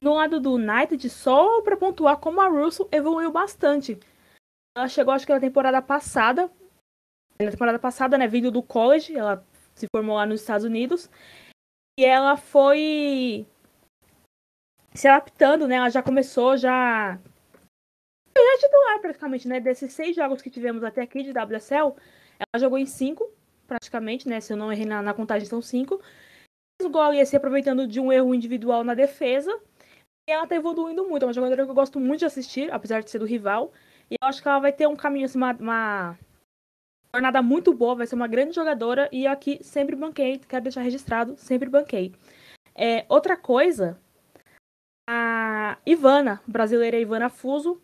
[0.00, 3.98] No lado do United, só para pontuar como a Russell evoluiu bastante.
[4.76, 6.50] Ela chegou, acho que na temporada passada.
[7.40, 8.26] Na temporada passada, né?
[8.26, 9.16] Vindo do college.
[9.16, 9.44] Ela
[9.74, 11.08] se formou lá nos Estados Unidos.
[11.98, 13.46] E ela foi
[14.94, 15.76] se adaptando, né?
[15.76, 17.18] Ela já começou, já.
[18.34, 19.60] Já titular praticamente, né?
[19.60, 21.94] Desses seis jogos que tivemos até aqui de WSL,
[22.38, 23.30] ela jogou em cinco,
[23.66, 24.40] praticamente, né?
[24.40, 26.00] Se eu não errei na, na contagem, são cinco.
[26.82, 29.58] O gol ia se aproveitando de um erro individual na defesa.
[30.28, 31.24] E ela tá evoluindo muito.
[31.24, 33.72] É uma jogadora que eu gosto muito de assistir, apesar de ser do rival.
[34.10, 36.18] E eu acho que ela vai ter um caminho, assim, uma, uma
[37.14, 41.36] jornada muito boa, vai ser uma grande jogadora e aqui sempre banquei, quero deixar registrado,
[41.36, 42.14] sempre banquei.
[42.74, 43.98] É, outra coisa,
[45.08, 47.80] a Ivana, brasileira Ivana Fuso,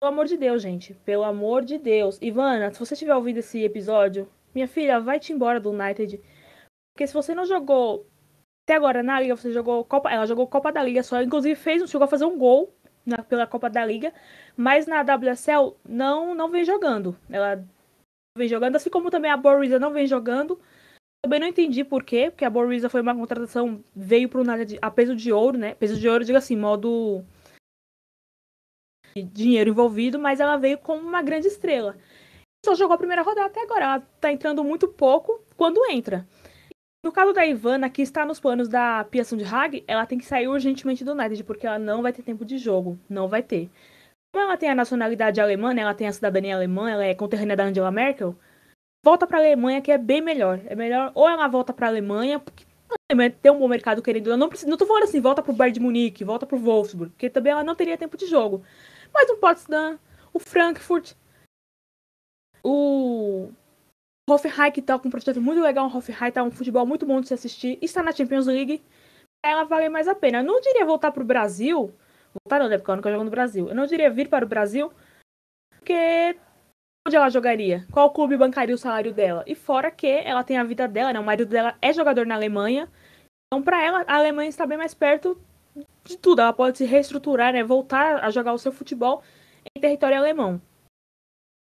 [0.00, 2.18] pelo amor de Deus, gente, pelo amor de Deus.
[2.22, 6.20] Ivana, se você estiver ouvindo esse episódio, minha filha, vai-te embora do United.
[6.92, 8.06] Porque se você não jogou
[8.64, 11.88] até agora na Liga, você jogou Copa, ela jogou Copa da Liga só, inclusive fez,
[11.90, 12.74] chegou a fazer um gol
[13.04, 14.12] na, pela Copa da Liga,
[14.56, 17.16] mas na WSL não não vem jogando.
[17.28, 17.64] Ela
[18.36, 20.60] vem jogando, assim como também a Borisa não vem jogando.
[21.22, 24.44] Também não entendi por quê, porque a Borisa foi uma contratação, veio para o
[24.80, 25.74] a peso de ouro, né?
[25.74, 27.24] Peso de ouro, diga assim, modo
[29.14, 31.96] dinheiro envolvido, mas ela veio como uma grande estrela.
[32.64, 36.26] Só jogou a primeira rodada até agora, ela tá entrando muito pouco quando entra.
[37.02, 40.26] No caso da Ivana, que está nos planos da Pia de Hag, ela tem que
[40.26, 42.98] sair urgentemente do United, porque ela não vai ter tempo de jogo.
[43.08, 43.70] Não vai ter.
[44.32, 47.56] Como ela tem a nacionalidade alemã, né, ela tem a cidadania alemã, ela é conterrânea
[47.56, 48.36] da Angela Merkel,
[49.04, 50.60] volta para a Alemanha que é bem melhor.
[50.66, 54.02] É melhor ou ela volta para a Alemanha, porque a Alemanha tem um bom mercado
[54.02, 54.30] querendo.
[54.30, 57.12] Eu não preciso, não tô falando assim, volta pro Bayern de Munique, volta pro Wolfsburg,
[57.12, 58.62] porque também ela não teria tempo de jogo.
[59.12, 59.98] Mas o Potsdam,
[60.32, 61.14] o Frankfurt,
[62.62, 63.50] o
[64.28, 67.20] Hoffenheim que tá com um projeto muito legal, o Hoffenheim tá um futebol muito bom
[67.20, 68.82] de se assistir, está na Champions League,
[69.44, 70.38] ela vale mais a pena.
[70.38, 71.92] Eu não diria voltar pro Brasil,
[72.32, 72.78] Voltar não, né?
[72.78, 73.68] Porque ela nunca jogou no Brasil.
[73.68, 74.92] Eu não diria vir para o Brasil,
[75.78, 76.36] porque
[77.06, 77.86] onde ela jogaria?
[77.90, 79.44] Qual clube bancaria o salário dela?
[79.46, 81.20] E fora que ela tem a vida dela, né?
[81.20, 82.88] O marido dela é jogador na Alemanha.
[83.46, 85.40] Então, para ela, a Alemanha está bem mais perto
[86.04, 86.40] de tudo.
[86.40, 87.62] Ela pode se reestruturar, né?
[87.62, 89.22] Voltar a jogar o seu futebol
[89.74, 90.60] em território alemão.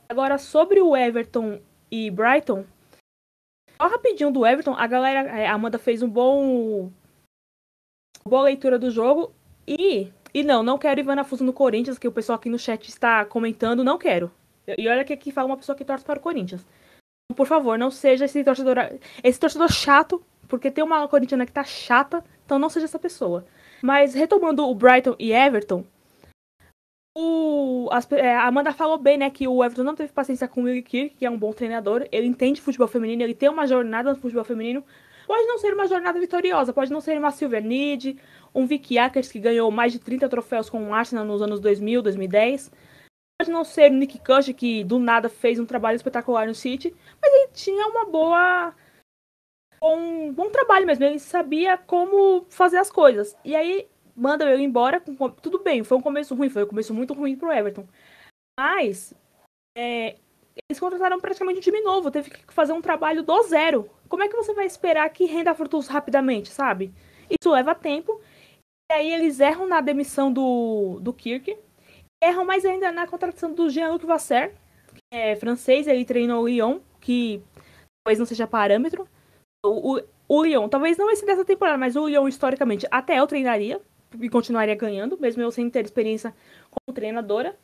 [0.09, 2.65] Agora, sobre o Everton e Brighton.
[3.81, 6.93] Só rapidinho do Everton, a galera, é, a Amanda fez um bom
[8.25, 9.33] boa leitura do jogo
[9.67, 12.89] e e não, não quero Ivana Fuso no Corinthians, que o pessoal aqui no chat
[12.89, 14.31] está comentando, não quero.
[14.67, 16.65] E olha que aqui fala uma pessoa que torce para o Corinthians.
[17.35, 18.77] Por favor, não seja esse torcedor,
[19.23, 23.45] esse torcedor chato, porque tem uma corintiana que tá chata, então não seja essa pessoa.
[23.83, 25.85] Mas retomando o Brighton e Everton,
[27.17, 30.63] o, as, é, a Amanda falou bem, né, que o Everton não teve paciência com
[30.63, 32.07] o Willi Kirk, que é um bom treinador.
[32.13, 34.85] Ele entende futebol feminino, ele tem uma jornada no futebol feminino.
[35.27, 38.17] Pode não ser uma jornada vitoriosa, pode não ser uma Silver Need,
[38.55, 42.03] um Vicky Akers que ganhou mais de 30 troféus com o Arsenal nos anos 2000,
[42.03, 42.71] 2010.
[43.41, 47.33] Pode não ser Nick Cush, que do nada fez um trabalho espetacular no City, mas
[47.33, 48.75] ele tinha uma boa.
[49.83, 53.35] Um bom trabalho mesmo, ele sabia como fazer as coisas.
[53.43, 55.03] E aí manda ele embora,
[55.41, 57.89] tudo bem, foi um começo ruim, foi um começo muito ruim pro Everton.
[58.59, 59.15] Mas
[59.75, 60.19] é,
[60.69, 63.89] eles contrataram praticamente um time novo, teve que fazer um trabalho do zero.
[64.07, 66.93] Como é que você vai esperar que renda frutos rapidamente, sabe?
[67.31, 68.21] Isso leva tempo
[68.91, 71.57] e aí eles erram na demissão do, do Kirk.
[72.23, 74.55] Erram mais ainda na contratação do Jean-Luc Vasser,
[74.95, 77.43] que é francês, ele treinou o Lyon, que
[78.05, 79.09] talvez não seja parâmetro.
[79.65, 83.27] O, o, o Lyon, talvez não esse dessa temporada, mas o Lyon, historicamente, até eu
[83.27, 83.81] treinaria
[84.21, 86.35] e continuaria ganhando, mesmo eu sem ter experiência
[86.71, 87.57] como treinadora.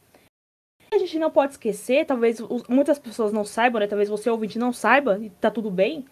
[0.92, 2.38] A gente não pode esquecer, talvez
[2.68, 3.86] muitas pessoas não saibam, né?
[3.86, 6.06] Talvez você ouvinte não saiba, e tá tudo bem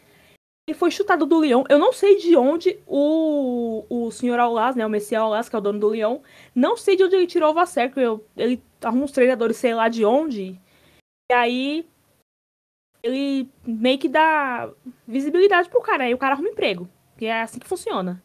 [0.66, 1.64] ele foi chutado do Lyon.
[1.68, 5.58] Eu não sei de onde o, o senhor Aulas, né, o Messias Aulas, que é
[5.58, 6.20] o dono do Lyon,
[6.54, 9.88] não sei de onde ele tirou o Vasser, eu, ele arrumou uns treinadores, sei lá
[9.88, 10.58] de onde.
[11.30, 11.86] E aí
[13.02, 14.70] ele meio que dá
[15.06, 18.22] visibilidade pro cara, aí o cara arruma emprego, que é assim que funciona.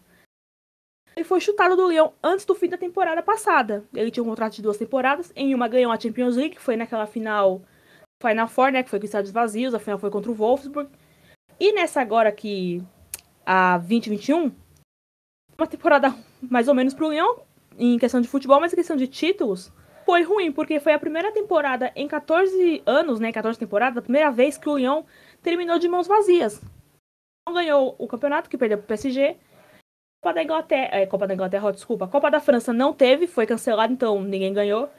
[1.15, 3.83] Ele foi chutado do Lyon antes do fim da temporada passada.
[3.93, 6.77] Ele tinha um contrato de duas temporadas, em uma ganhou a Champions League, que foi
[6.77, 7.61] naquela final
[8.21, 10.89] Final Four, né, que foi com estádios vazios, a final foi contra o Wolfsburg.
[11.59, 12.81] E nessa agora que
[13.45, 14.51] a 2021,
[15.57, 17.35] uma temporada mais ou menos pro Lyon
[17.77, 19.71] em questão de futebol, mas em questão de títulos,
[20.05, 24.31] foi ruim, porque foi a primeira temporada em 14 anos, né, 14 temporadas, a primeira
[24.31, 25.03] vez que o Lyon
[25.41, 26.61] terminou de mãos vazias.
[27.47, 29.37] Não ganhou o campeonato, que perdeu pro PSG.
[30.21, 33.93] Copa da Inglaterra, é, Copa da Inglaterra, desculpa, Copa da França não teve, foi cancelado,
[33.93, 34.89] então ninguém ganhou.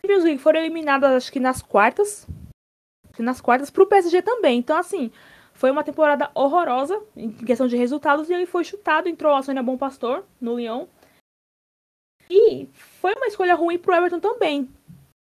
[0.00, 2.26] Champions League foram eliminadas, acho que nas quartas,
[3.18, 4.58] nas quartas para o PSG também.
[4.58, 5.10] Então, assim,
[5.52, 9.62] foi uma temporada horrorosa em questão de resultados e ele foi chutado, entrou a Sônia
[9.62, 10.86] Bom Pastor no Lyon.
[12.30, 14.68] E foi uma escolha ruim pro Everton também.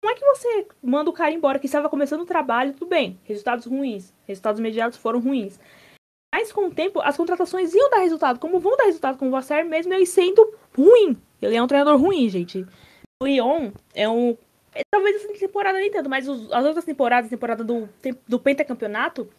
[0.01, 3.19] Como é que você manda o cara embora que estava começando o trabalho, tudo bem,
[3.23, 5.59] resultados ruins, resultados imediatos foram ruins.
[6.34, 9.31] Mas com o tempo, as contratações iam dar resultado, como vão dar resultado com o
[9.31, 11.15] Vasser, mesmo ele sendo ruim.
[11.41, 12.65] Ele é um treinador ruim, gente.
[13.21, 14.36] O Lyon é um
[14.89, 17.88] Talvez essa temporada nem tanto, mas os, as outras temporadas, temporada do,
[18.28, 19.30] do pentacampeonato,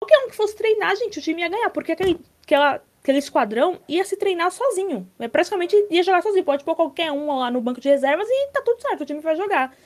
[0.00, 3.80] qualquer um que fosse treinar, gente, o time ia ganhar, porque aquele, aquela, aquele esquadrão
[3.88, 5.08] ia se treinar sozinho.
[5.18, 6.44] É, praticamente ia jogar sozinho.
[6.44, 9.20] Pode pôr qualquer um lá no banco de reservas e tá tudo certo, o time
[9.20, 9.76] vai jogar.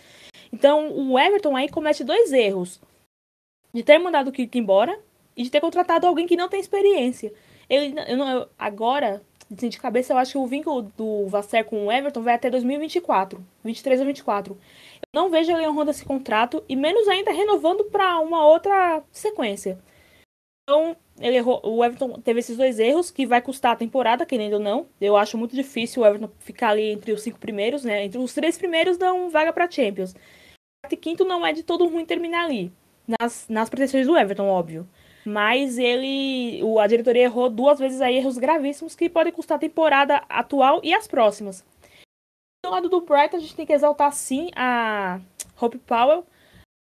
[0.53, 2.80] Então o Everton aí comete dois erros.
[3.72, 4.99] de ter mandado o Kirk embora
[5.37, 7.32] e de ter contratado alguém que não tem experiência.
[7.68, 9.22] Ele, eu não, eu, agora,
[9.53, 12.51] assim, de cabeça, eu acho que o vínculo do Vasser com o Everton vai até
[12.51, 14.53] 2024, 23 a 24.
[14.55, 19.78] Eu não vejo ele honrando esse contrato e menos ainda renovando para uma outra sequência.
[20.62, 24.55] Então, ele errou, o Everton teve esses dois erros que vai custar a temporada, querendo
[24.55, 24.86] ou não.
[25.01, 28.05] Eu acho muito difícil o Everton ficar ali entre os cinco primeiros, né?
[28.05, 30.14] Entre os três primeiros dão vaga para Champions.
[30.84, 32.72] O quinto não é de todo ruim terminar ali.
[33.07, 34.88] Nas, nas pretensões do Everton, óbvio.
[35.25, 36.62] Mas ele.
[36.62, 40.81] O, a diretoria errou duas vezes aí erros gravíssimos que podem custar a temporada atual
[40.83, 41.64] e as próximas.
[42.64, 45.20] Do lado do Brighton, a gente tem que exaltar sim a
[45.61, 46.27] Hope Powell.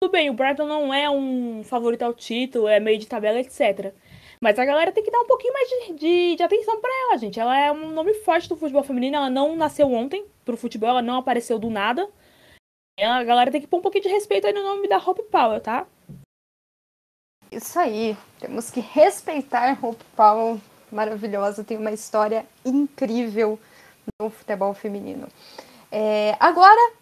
[0.02, 3.92] Tudo bem, o Brighton não é um favorito ao título, é meio de tabela, etc.
[4.42, 7.18] Mas a galera tem que dar um pouquinho mais de, de, de atenção para ela,
[7.18, 7.38] gente.
[7.38, 11.02] Ela é um nome forte do futebol feminino, ela não nasceu ontem pro futebol, ela
[11.02, 12.08] não apareceu do nada.
[12.98, 15.60] A galera tem que pôr um pouquinho de respeito aí no nome da Hope Powell,
[15.60, 15.86] tá?
[17.50, 23.58] Isso aí, temos que respeitar Hope Powell, maravilhosa, tem uma história incrível
[24.20, 25.26] no futebol feminino.
[25.90, 26.92] É, agora,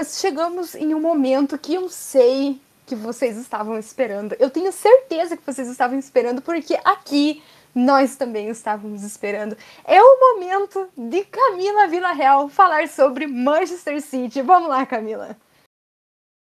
[0.00, 4.34] nós chegamos em um momento que eu sei que vocês estavam esperando.
[4.38, 7.42] Eu tenho certeza que vocês estavam esperando, porque aqui
[7.74, 9.56] nós também estávamos esperando.
[9.84, 14.40] É o momento de Camila Villarreal falar sobre Manchester City.
[14.40, 15.36] Vamos lá, Camila.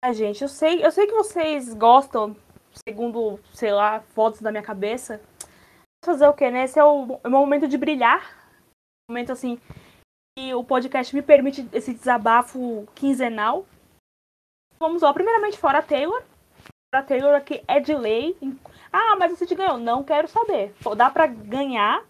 [0.03, 2.36] Ah, gente, eu sei, eu sei que vocês gostam
[2.88, 5.21] segundo, sei lá, fotos da minha cabeça.
[6.03, 6.63] Fazer o quê, né?
[6.63, 8.21] Esse é o, é o momento de brilhar.
[9.09, 9.59] Um momento assim
[10.38, 13.65] que o podcast me permite esse desabafo quinzenal.
[14.80, 16.21] Vamos lá, primeiramente fora Taylor.
[16.93, 18.36] Fora a Taylor aqui é de lei.
[18.91, 19.78] Ah, mas você te ganhou.
[19.78, 20.74] Não quero saber.
[20.97, 22.03] Dá pra ganhar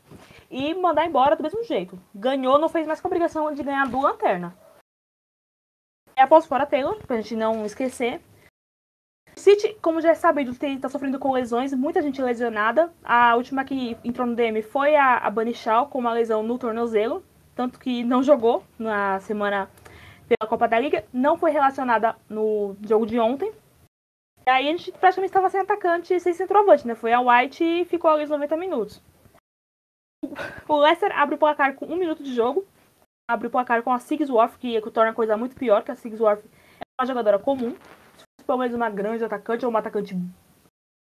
[0.50, 2.00] e mandar embora do mesmo jeito.
[2.14, 4.58] Ganhou, não fez mais com a obrigação de ganhar do lanterna.
[6.16, 8.22] É após fora Taylor, pra gente não esquecer.
[9.44, 12.94] City, como já é sabido, está sofrendo com lesões, muita gente lesionada.
[13.04, 15.54] A última que entrou no DM foi a, a Bunny
[15.90, 17.22] com uma lesão no tornozelo,
[17.54, 19.70] tanto que não jogou na semana
[20.30, 23.52] pela Copa da Liga, não foi relacionada no jogo de ontem.
[24.48, 26.96] E aí a gente praticamente estava sem atacante e sem centroavante, né?
[26.96, 29.02] Foi a White e ficou ali os 90 minutos.
[30.70, 32.66] O Leicester abre o placar com um minuto de jogo.
[33.30, 35.96] Abre o placar com a Sigsworth, que, que torna a coisa muito pior, que a
[35.96, 36.46] Sigsworth
[36.80, 37.76] é uma jogadora comum
[38.44, 40.16] pelo menos uma grande atacante ou uma atacante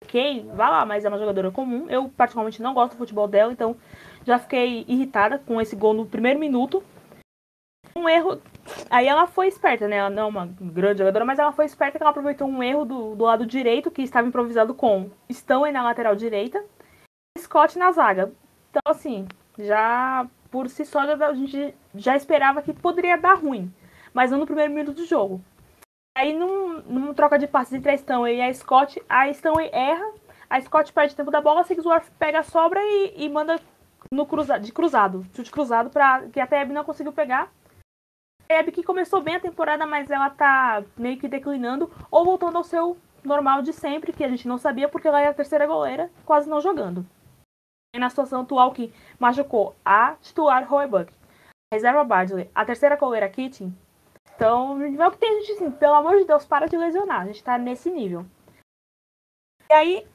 [0.04, 1.88] ok, vá lá, mas é uma jogadora comum.
[1.88, 3.76] Eu particularmente não gosto do futebol dela, então
[4.24, 6.82] já fiquei irritada com esse gol no primeiro minuto.
[7.94, 8.40] Um erro.
[8.88, 9.96] Aí ela foi esperta, né?
[9.96, 12.84] Ela não é uma grande jogadora, mas ela foi esperta que ela aproveitou um erro
[12.84, 15.10] do, do lado direito, que estava improvisado com
[15.64, 16.64] aí na lateral direita,
[17.36, 18.32] e Scott na zaga.
[18.70, 19.26] Então, assim,
[19.58, 23.72] já por si só a gente já esperava que poderia dar ruim,
[24.12, 25.40] mas não no primeiro minuto do jogo.
[26.16, 30.12] Aí, num, num troca de passes entre a Stanley e a Scott, a Stanley erra,
[30.48, 33.60] a Scott perde tempo da bola, a Sigsworth pega a sobra e, e manda
[34.10, 37.52] no cruza, de cruzado, chute cruzado, pra, que até a Abby não conseguiu pegar.
[38.50, 42.58] A Abby que começou bem a temporada, mas ela tá meio que declinando, ou voltando
[42.58, 45.66] ao seu normal de sempre, que a gente não sabia, porque ela é a terceira
[45.66, 47.06] goleira, quase não jogando.
[47.94, 51.12] E na situação atual que machucou a titular Hoebuck,
[51.72, 53.76] reserva Bardley, a terceira goleira Kitchen,
[54.40, 57.20] então, não é tem gente assim, pelo amor de Deus, para de lesionar.
[57.20, 58.24] A gente tá nesse nível.
[59.68, 60.06] E aí,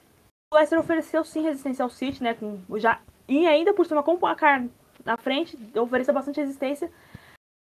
[0.52, 2.34] o Leicester ofereceu sim resistência ao City, né?
[2.34, 4.66] Com, já, e ainda por cima com o placar
[5.04, 6.90] na frente, ofereceu bastante resistência.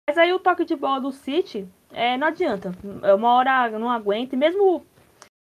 [0.07, 2.73] Mas aí o toque de bola do City é, não adianta.
[3.17, 4.35] Uma hora não aguenta.
[4.35, 4.85] E mesmo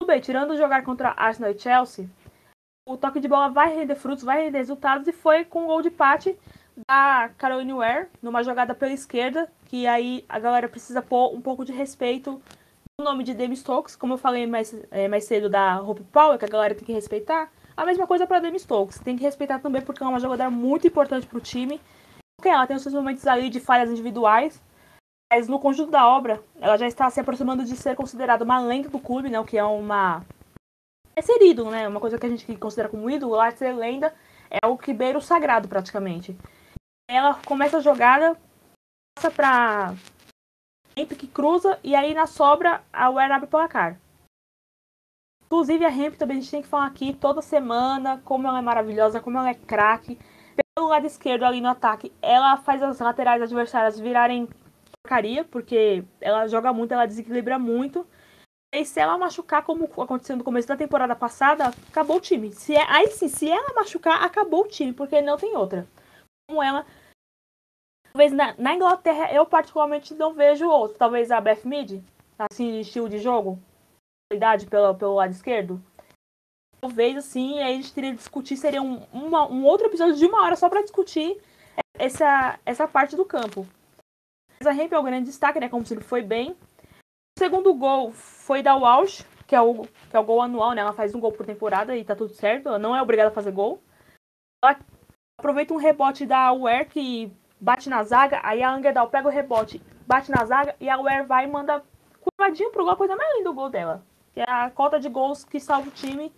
[0.08, 2.10] bem, tirando jogar contra Arsenal e Chelsea,
[2.88, 5.10] o toque de bola vai render frutos, vai render resultados.
[5.10, 6.39] E foi com o gol de empate
[6.88, 11.63] da Caroline Ware, numa jogada pela esquerda, que aí a galera precisa pôr um pouco
[11.63, 12.41] de respeito
[12.99, 16.38] no nome de Demi Stokes, como eu falei mais, é, mais cedo da Hope Power,
[16.38, 17.51] que a galera tem que respeitar.
[17.76, 20.88] A mesma coisa para Demi Stokes, tem que respeitar também porque é uma jogadora muito
[20.88, 21.82] importante para o time.
[22.38, 24.61] Porque ela tem os seus momentos ali de falhas individuais,
[25.32, 28.89] mas no conjunto da obra, ela já está se aproximando de ser considerada uma lenda
[28.89, 30.23] do clube, né, o que é uma
[31.15, 31.88] é ser ídolo, né?
[31.88, 34.13] Uma coisa que a gente considera como ídolo, lá ser lenda
[34.49, 36.38] é o que beira o sagrado praticamente
[37.08, 38.38] ela começa a jogada,
[39.16, 39.93] passa pra
[40.95, 43.99] Hemp que cruza e aí na sobra a Ware abre o placar.
[45.45, 48.62] Inclusive a Hemp também a gente tem que falar aqui toda semana como ela é
[48.62, 50.18] maravilhosa, como ela é craque.
[50.76, 54.49] Pelo lado esquerdo ali no ataque, ela faz as laterais adversárias virarem
[55.01, 58.06] porcaria, porque ela joga muito, ela desequilibra muito.
[58.74, 62.51] E se ela machucar, como aconteceu no começo da temporada passada, acabou o time.
[62.51, 65.88] Se é, aí sim, se ela machucar, acabou o time, porque não tem outra
[66.48, 66.86] como ela.
[68.12, 70.98] Talvez na, na, Inglaterra eu particularmente não vejo outro.
[70.98, 72.04] Talvez a Beth Mead,
[72.38, 73.60] assim, estilo de jogo,
[74.32, 75.82] idade pelo, pelo lado esquerdo.
[76.80, 80.43] talvez assim, a gente teria que discutir, seria um, uma, um outro episódio de uma
[80.43, 81.41] hora só para discutir
[81.98, 83.68] essa, essa parte do campo.
[84.60, 85.68] Mas a Hemp é o grande destaque, né?
[85.68, 86.52] Como se ele foi bem.
[86.52, 90.82] O segundo gol foi da Walsh, que é o, que é o gol anual, né?
[90.82, 92.70] Ela faz um gol por temporada e tá tudo certo.
[92.70, 93.82] Ela não é obrigada a fazer gol.
[94.64, 94.80] Ela
[95.45, 97.31] aproveita um rebote da Ware que
[97.61, 101.25] bate na zaga, aí a Angedal pega o rebote, bate na zaga e a Ware
[101.25, 101.83] vai e manda
[102.19, 104.03] curvadinho pro gol, a coisa mais linda do gol dela.
[104.33, 106.33] Que é a cota de gols que salva o time.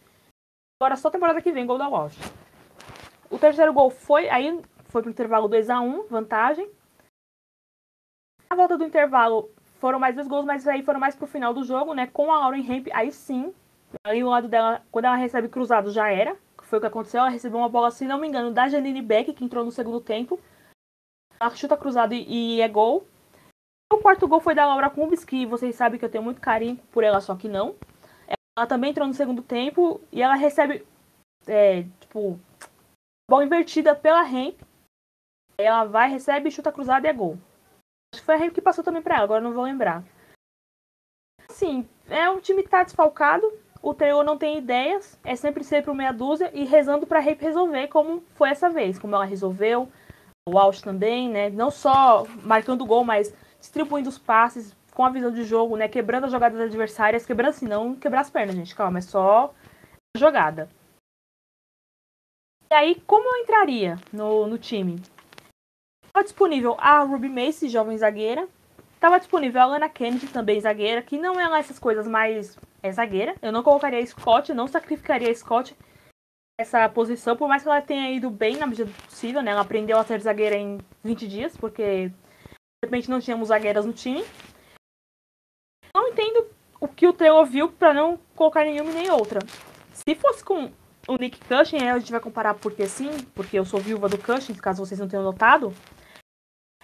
[0.79, 2.17] Agora só temporada que vem, gol da Walsh.
[3.29, 6.69] O terceiro gol foi, aí foi pro intervalo 2 a 1 vantagem.
[8.49, 11.63] Na volta do intervalo foram mais dois gols, mas aí foram mais pro final do
[11.63, 12.07] jogo, né?
[12.07, 13.53] Com a Lauren Hemp, aí sim.
[14.03, 16.37] Aí o lado dela, quando ela recebe cruzado, já era.
[16.67, 17.21] Foi o que aconteceu.
[17.21, 20.01] Ela recebeu uma bola, se não me engano, da Janine Beck, que entrou no segundo
[20.01, 20.39] tempo.
[21.39, 23.07] Ela chuta cruzado e, e é gol.
[23.91, 26.77] O quarto gol foi da Laura Cumbis, que vocês sabem que eu tenho muito carinho
[26.91, 27.75] por ela, só que não.
[28.57, 30.85] Ela também entrou no segundo tempo e ela recebe,
[31.47, 32.37] é, tipo,
[33.29, 34.59] bola invertida pela Hemp.
[35.57, 37.37] Ela vai, recebe, chuta cruzado e é gol.
[38.13, 40.03] Acho que foi a Hemp que passou também pra ela, agora não vou lembrar.
[41.49, 43.47] Sim, é um time que tá desfalcado.
[43.87, 47.39] O Trio não tem ideias, é sempre ser pro meia dúzia e rezando pra Hemp
[47.39, 49.87] resolver como foi essa vez, como ela resolveu.
[50.45, 51.49] O Walsh também, né?
[51.49, 55.87] Não só marcando gol, mas distribuindo os passes com a visão de jogo, né?
[55.87, 59.53] Quebrando as jogadas adversárias, quebrando assim, não quebrar as pernas, gente, calma, é só
[60.17, 60.67] jogada.
[62.69, 65.01] E aí, como eu entraria no, no time?
[66.05, 68.49] Estava disponível a Ruby Mace, jovem zagueira.
[68.95, 72.91] Estava disponível a Lana Kennedy, também zagueira, que não é lá essas coisas mais é
[72.91, 73.35] zagueira.
[73.41, 75.75] Eu não colocaria a Scott, não sacrificaria a Scott
[76.59, 79.51] essa posição, por mais que ela tenha ido bem na medida do possível, né?
[79.51, 82.15] Ela aprendeu a ser zagueira em 20 dias, porque de
[82.83, 84.25] repente não tínhamos zagueiras no time.
[85.95, 86.47] Não entendo
[86.79, 89.39] o que o Theo ouviu para não colocar nenhuma nem outra.
[89.93, 90.71] Se fosse com
[91.07, 94.53] o Nick Cushing, a gente vai comparar porque sim, porque eu sou viúva do Cushing,
[94.55, 95.71] caso vocês não tenham notado.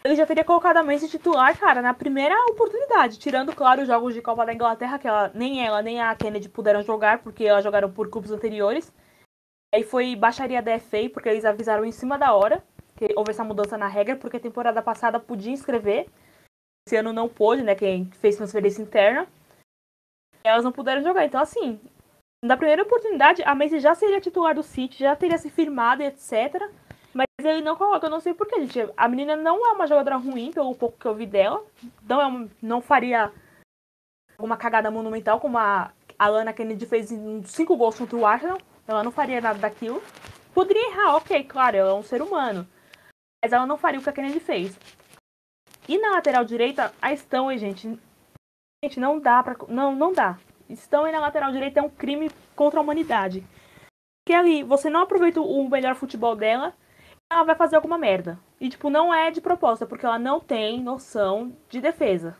[0.05, 3.17] Ele já teria colocado a Macy titular, cara, na primeira oportunidade.
[3.17, 6.49] Tirando, claro, os jogos de Copa da Inglaterra, que ela, nem ela nem a Kennedy
[6.49, 8.93] puderam jogar, porque elas jogaram por clubes anteriores.
[9.73, 12.61] Aí foi baixaria da FA, porque eles avisaram em cima da hora
[12.95, 16.07] que houve essa mudança na regra, porque a temporada passada podia inscrever.
[16.85, 17.73] Esse ano não pôde, né?
[17.73, 19.25] Quem fez transferência interna.
[20.43, 21.25] Elas não puderam jogar.
[21.25, 21.79] Então, assim,
[22.43, 26.69] na primeira oportunidade, a Macy já seria titular do City, já teria se firmado, etc.
[27.13, 28.91] Mas ele não coloca, eu não sei porquê, gente.
[28.97, 31.63] A menina não é uma jogadora ruim, pelo pouco que eu vi dela.
[32.07, 33.31] Não, é uma, não faria
[34.39, 38.57] uma cagada monumental como a Alana Kennedy fez em cinco gols contra o Arsenal.
[38.87, 40.01] Ela não faria nada daquilo.
[40.53, 42.67] Poderia errar, ok, claro, ela é um ser humano.
[43.43, 44.77] Mas ela não faria o que a Kennedy fez.
[45.87, 47.99] E na lateral direita, a Stanley, gente.
[48.83, 49.55] Gente, não dá pra.
[49.67, 50.37] Não, não dá.
[50.69, 53.45] Stanley na lateral direita é um crime contra a humanidade.
[54.23, 56.73] Porque ali, você não aproveita o melhor futebol dela,
[57.33, 58.39] ela vai fazer alguma merda.
[58.59, 62.37] E, tipo, não é de proposta, porque ela não tem noção de defesa.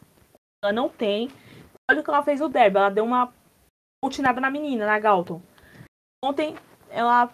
[0.64, 1.30] Ela não tem.
[1.90, 2.78] Olha o que ela fez no derby.
[2.78, 3.34] Ela deu uma
[4.04, 5.42] ultinada na menina, na Galton.
[6.24, 6.56] Ontem
[6.90, 7.30] ela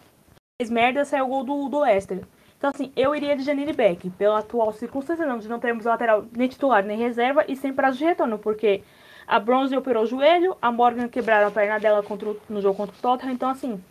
[0.60, 2.24] fez merda saiu o gol do, do Leicester.
[2.56, 6.48] Então, assim, eu iria de Janine Beck, pela atual circunstância, de não termos lateral nem
[6.48, 8.82] titular nem reserva e sem prazo de retorno, porque
[9.26, 12.94] a Bronze operou o joelho, a Morgan quebraram a perna dela o, no jogo contra
[12.94, 13.82] o Tottenham, então, assim,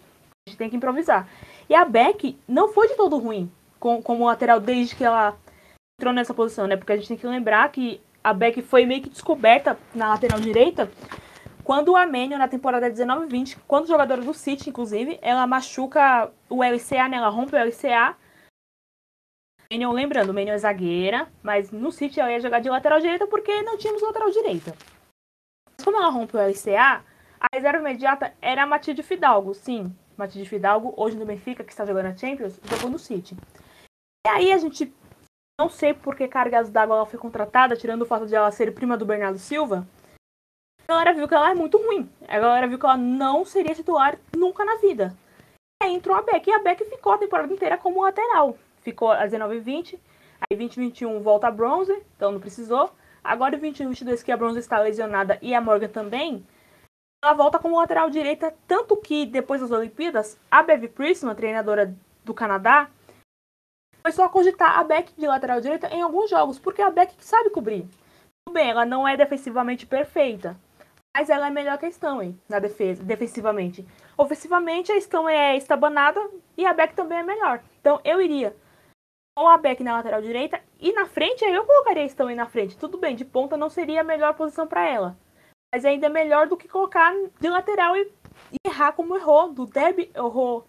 [0.45, 1.28] a gente tem que improvisar.
[1.67, 5.38] E a Beck não foi de todo ruim com, como lateral desde que ela
[5.99, 6.75] entrou nessa posição, né?
[6.75, 10.39] Porque a gente tem que lembrar que a Beck foi meio que descoberta na lateral
[10.39, 10.89] direita
[11.69, 17.07] quando a Manio, na temporada 19-20, quando jogadora do City, inclusive, ela machuca o LCA,
[17.07, 17.17] né?
[17.17, 18.17] Ela rompe o LCA.
[19.71, 23.61] Manio, lembrando, Manio é zagueira, mas no City ela ia jogar de lateral direita porque
[23.61, 24.75] não tínhamos lateral direita.
[25.77, 27.03] Mas como ela rompe o LCA,
[27.39, 29.53] a reserva imediata era a Matilde Fidalgo.
[29.53, 33.38] Sim, Matilde Fidalgo, hoje no Benfica, que está jogando a Champions, jogou no City.
[34.26, 34.93] E aí a gente,
[35.59, 38.74] não sei por que cargas d'água ela foi contratada, tirando o fato de ela ser
[38.74, 39.88] prima do Bernardo Silva,
[40.89, 42.09] a galera viu que ela é muito ruim.
[42.28, 45.15] A galera viu que ela não seria titular nunca na vida.
[45.84, 46.49] Aí entrou a Beck.
[46.49, 48.57] E a Beck ficou a temporada inteira como lateral.
[48.82, 49.99] Ficou a 19 e 20.
[50.41, 52.91] Aí 2021 volta a bronze, então não precisou.
[53.24, 56.43] Agora 21 22 que a bronze está lesionada e a Morgan também.
[57.24, 61.95] Ela volta como lateral direita, tanto que depois das Olimpíadas, a Bev Priestman, treinadora
[62.26, 62.89] do Canadá,
[64.10, 67.51] começou a cogitar a Beck de lateral direita em alguns jogos, porque a Beck sabe
[67.51, 67.88] cobrir.
[68.43, 70.57] Tudo bem, ela não é defensivamente perfeita,
[71.16, 73.86] mas ela é melhor que a Stanley na defesa, defensivamente.
[74.18, 76.20] Ofensivamente, a Stanley é estabanada
[76.57, 77.62] e a Beck também é melhor.
[77.80, 78.55] Então, eu iria
[79.38, 82.47] com a Beck na lateral direita e na frente, aí eu colocaria a Stanley na
[82.47, 82.76] frente.
[82.76, 85.16] Tudo bem, de ponta não seria a melhor posição para ela.
[85.72, 88.12] Mas ainda é melhor do que colocar de lateral e,
[88.53, 89.53] e errar como errou.
[89.53, 90.66] Do Derby errou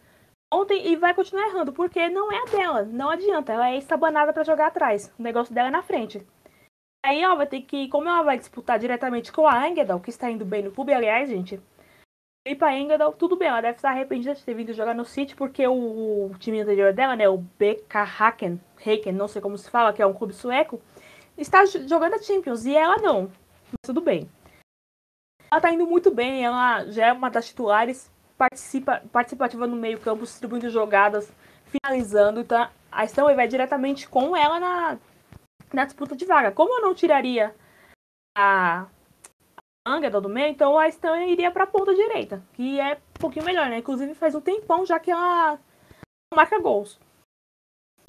[0.53, 2.82] ontem e vai continuar errando, porque não é a dela.
[2.84, 3.53] Não adianta.
[3.53, 5.12] Ela é estabanada para jogar atrás.
[5.18, 6.26] O negócio dela é na frente.
[7.05, 10.30] Aí ela vai ter que, como ela vai disputar diretamente com a Engedal, que está
[10.30, 11.61] indo bem no clube, aliás, gente.
[12.46, 15.34] E pra Engedal, tudo bem, ela deve estar arrependida de ter vindo jogar no City,
[15.34, 19.70] porque o, o time anterior dela, né, o BK Haken, Haken, não sei como se
[19.70, 20.80] fala, que é um clube sueco,
[21.36, 23.30] está jogando a Champions, e ela não.
[23.64, 24.28] Mas tudo bem.
[25.51, 28.11] Ela tá indo muito bem, ela já é uma das titulares,
[28.41, 31.30] participa, participativa no meio campo, distribuindo jogadas,
[31.66, 34.99] finalizando, então a Stanley vai diretamente com ela na,
[35.70, 36.51] na disputa de vaga.
[36.51, 37.55] Como eu não tiraria
[38.34, 38.86] a
[39.86, 43.45] Angela do meio, então a Stanley iria para a ponta direita, que é um pouquinho
[43.45, 43.76] melhor, né?
[43.76, 45.59] Inclusive faz um tempão já que ela
[46.34, 46.99] marca gols.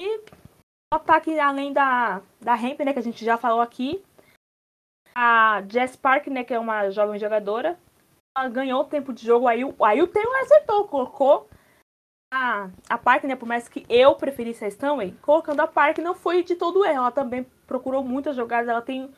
[0.00, 4.02] E o ataque, além da, da Hemp, né, que a gente já falou aqui,
[5.14, 7.78] a Jess Park, né, que é uma jovem jogadora,
[8.50, 11.48] ganhou tempo de jogo, aí, aí o Taylor acertou, colocou
[12.32, 16.14] a, a Park, né, por mais que eu preferisse a Stanway, colocando a Park não
[16.14, 19.10] foi de todo erro, ela também procurou muitas jogadas, ela tem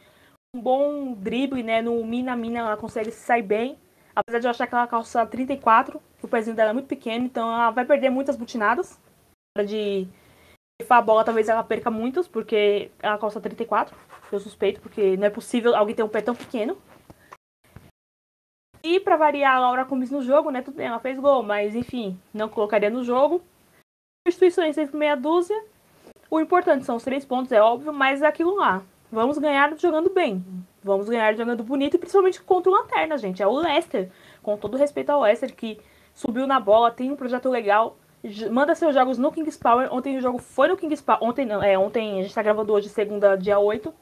[0.55, 3.79] um bom drible, né, no mina-mina ela consegue sair bem,
[4.15, 7.25] apesar de eu achar que ela calça 34, que o pezinho dela é muito pequeno,
[7.25, 9.01] então ela vai perder muitas butinadas,
[9.65, 10.09] de
[10.91, 13.97] a bola talvez ela perca muitos, porque ela calça 34,
[14.33, 16.77] eu suspeito, porque não é possível alguém ter um pé tão pequeno.
[18.85, 20.61] E para variar, a Laura Comes no jogo, né?
[20.61, 23.41] Tudo bem, ela fez gol, mas enfim, não colocaria no jogo.
[24.29, 25.59] Substituições sempre meia dúzia.
[26.31, 28.83] O importante são os três pontos, é óbvio, mas é aquilo lá.
[29.11, 30.45] Vamos ganhar jogando bem.
[30.83, 33.43] Vamos ganhar jogando bonito e principalmente contra o Lanterna, gente.
[33.43, 34.11] É o Leicester.
[34.43, 35.81] Com todo respeito ao Leicester, que
[36.13, 37.97] subiu na bola, tem um projeto legal.
[38.51, 39.89] Manda seus jogos no Kings Power.
[39.95, 41.23] Ontem o jogo foi no Kings Power.
[41.23, 43.95] Ontem não, é, ontem a gente tá gravando hoje, segunda, dia 8.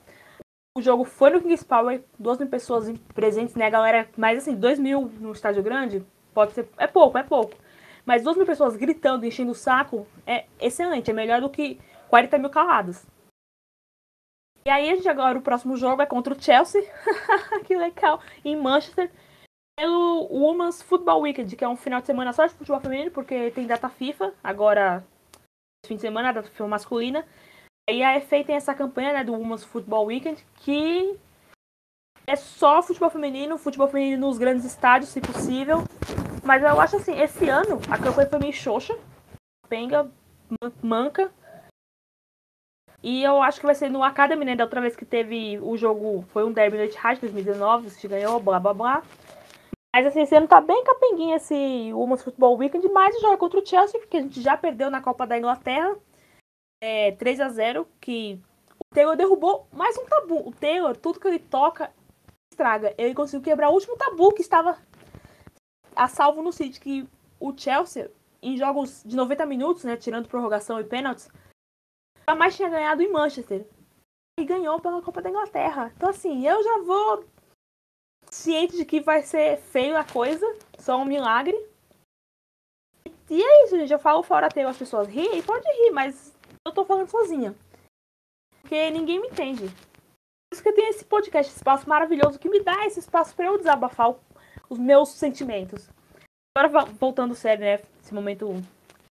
[0.74, 4.08] O jogo foi no Kings Power, duas mil pessoas presentes, né, galera?
[4.16, 6.66] Mas assim, dois mil no estádio grande, pode ser.
[6.78, 7.54] É pouco, é pouco.
[8.06, 11.10] Mas duas mil pessoas gritando, enchendo o saco, é excelente.
[11.10, 13.04] É melhor do que 40 mil calados.
[14.64, 16.82] E aí, a gente agora, o próximo jogo é contra o Chelsea.
[17.66, 18.20] que legal.
[18.44, 19.10] Em Manchester.
[19.76, 23.50] Pelo Women's Football Weekend, que é um final de semana só de futebol feminino, porque
[23.50, 24.32] tem data FIFA.
[24.42, 25.04] Agora,
[25.86, 27.26] fim de semana, data FIFA masculina.
[27.90, 31.18] E a FA tem essa campanha né, do Women's Football Weekend que
[32.26, 35.78] é só futebol feminino, futebol feminino nos grandes estádios, se possível.
[36.44, 38.96] Mas eu acho assim, esse ano a campanha foi meio xoxa,
[39.68, 40.08] penga,
[40.80, 41.32] manca.
[43.02, 44.54] E eu acho que vai ser no Academy, né?
[44.54, 48.38] Da outra vez que teve o jogo, foi um derby no Etihad 2019, se ganhou,
[48.38, 49.02] blá blá blá.
[49.94, 53.66] Mas assim, esse ano tá bem capenguinho esse Women's Football Weekend, mas joga contra o
[53.66, 55.96] Chelsea, porque a gente já perdeu na Copa da Inglaterra
[56.82, 58.40] é, 3 a 0 que
[58.76, 60.48] o Taylor derrubou mais um tabu.
[60.48, 61.92] O Taylor, tudo que ele toca,
[62.50, 62.92] estraga.
[62.98, 64.76] Ele conseguiu quebrar o último tabu que estava
[65.94, 67.08] a salvo no City, que
[67.38, 68.10] o Chelsea,
[68.42, 71.28] em jogos de 90 minutos, né, tirando prorrogação e pênaltis,
[72.28, 73.64] jamais tinha ganhado em Manchester.
[74.40, 75.92] E ganhou pela Copa da Inglaterra.
[75.96, 77.24] Então, assim, eu já vou
[78.28, 80.44] ciente de que vai ser feio a coisa,
[80.78, 81.54] só um milagre.
[83.30, 83.92] E é isso, gente.
[83.92, 86.31] Eu falo fora Taylor, as pessoas riem, pode rir, mas
[86.66, 87.54] eu tô falando sozinha.
[88.60, 89.66] Porque ninguém me entende.
[89.66, 93.34] Por isso que eu tenho esse podcast, esse espaço maravilhoso que me dá esse espaço
[93.34, 94.14] para eu desabafar
[94.68, 95.88] os meus sentimentos.
[96.56, 97.80] Agora, voltando sério, né?
[98.02, 98.68] Esse momento de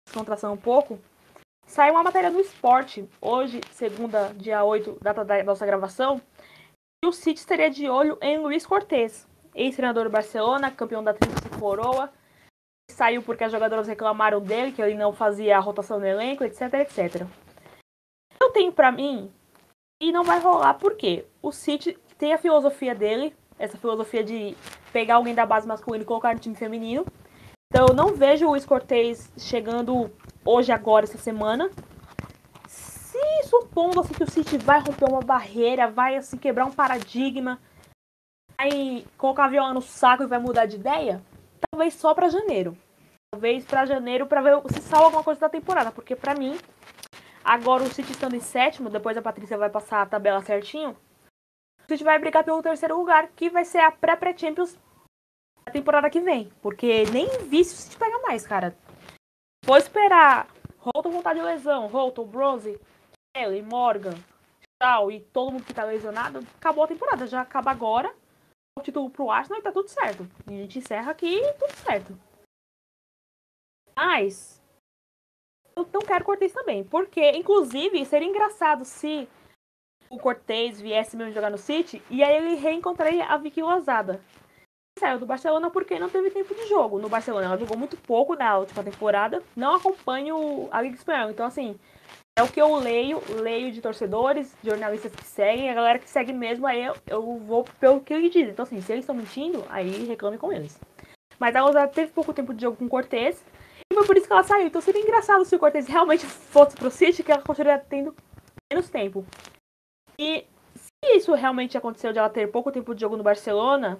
[0.05, 0.99] descontração um pouco.
[1.65, 6.19] Saiu uma matéria no esporte, hoje, segunda, dia 8, data da nossa gravação,
[7.03, 11.47] e o City estaria de olho em Luiz Cortez, ex-treinador do Barcelona, campeão da Tríplice
[11.59, 12.11] Coroa,
[12.93, 16.73] saiu porque as jogadoras reclamaram dele, que ele não fazia a rotação no elenco, etc,
[16.75, 17.25] etc.
[18.41, 19.31] Eu tenho para mim
[20.01, 24.55] e não vai rolar porque o City tem a filosofia dele, essa filosofia de
[24.91, 27.05] pegar alguém da base masculina e colocar no time feminino.
[27.71, 30.09] Então eu não vejo o Luiz Cortez chegando
[30.43, 31.69] hoje, agora, essa semana.
[32.67, 37.59] Se supondo assim, que o City vai romper uma barreira, vai assim, quebrar um paradigma,
[38.57, 41.21] vai colocar a viola no saco e vai mudar de ideia,
[41.71, 42.77] talvez só para janeiro.
[43.31, 46.57] Talvez para janeiro para ver se salva alguma coisa da temporada, porque para mim
[47.43, 50.97] agora o City estando em sétimo, depois a Patrícia vai passar a tabela certinho.
[51.81, 54.77] O City vai brigar pelo terceiro lugar, que vai ser a pré-pré-Champions
[55.65, 58.75] da temporada que vem, porque nem vice o City pega mais, cara.
[59.63, 60.47] Vou esperar
[60.79, 62.79] Holton voltar de lesão, Holton, Bronze,
[63.35, 64.15] Kelly, Morgan,
[64.79, 68.13] tal e todo mundo que tá lesionado, acabou a temporada, já acaba agora
[68.79, 70.27] o título pro Arsenal e tá tudo certo.
[70.47, 72.17] E a gente encerra aqui e tudo certo.
[73.95, 74.61] Mas
[75.75, 76.83] eu não quero Cortez também.
[76.83, 79.27] Porque, inclusive, seria engraçado se
[80.09, 84.21] o Cortez viesse mesmo jogar no City e aí ele reencontraria a Vicky Lozada.
[84.97, 86.99] saiu do Barcelona porque não teve tempo de jogo.
[86.99, 89.43] No Barcelona ela jogou muito pouco na última temporada.
[89.55, 91.31] Não acompanho a Liga Espanhola.
[91.31, 91.79] Então, assim,
[92.39, 96.31] é o que eu leio, leio de torcedores, jornalistas que seguem, a galera que segue
[96.31, 98.51] mesmo, aí eu, eu vou pelo que eles dizem.
[98.51, 100.79] Então, assim, se eles estão mentindo, aí reclame com eles.
[101.37, 103.43] Mas a Rosada teve pouco tempo de jogo com o Cortez,
[103.91, 104.67] e foi por isso que ela saiu.
[104.67, 108.15] Então seria engraçado se o Cortez realmente fosse pro City, que ela continuaria tendo
[108.71, 109.25] menos tempo.
[110.17, 113.99] E se isso realmente aconteceu de ela ter pouco tempo de jogo no Barcelona,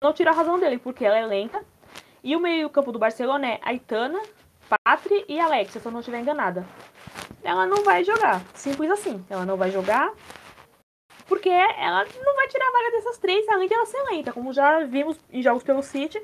[0.00, 1.64] não tira a razão dele, porque ela é lenta.
[2.22, 4.22] E o meio-campo do Barcelona é Aitana,
[4.68, 6.66] Patri e Alexia, se eu não estiver enganada.
[7.42, 8.40] Ela não vai jogar.
[8.54, 9.24] Simples assim.
[9.28, 10.12] Ela não vai jogar.
[11.26, 14.32] Porque ela não vai tirar a vaga dessas três, além de ela ser lenta.
[14.32, 16.22] Como já vimos em jogos pelo City.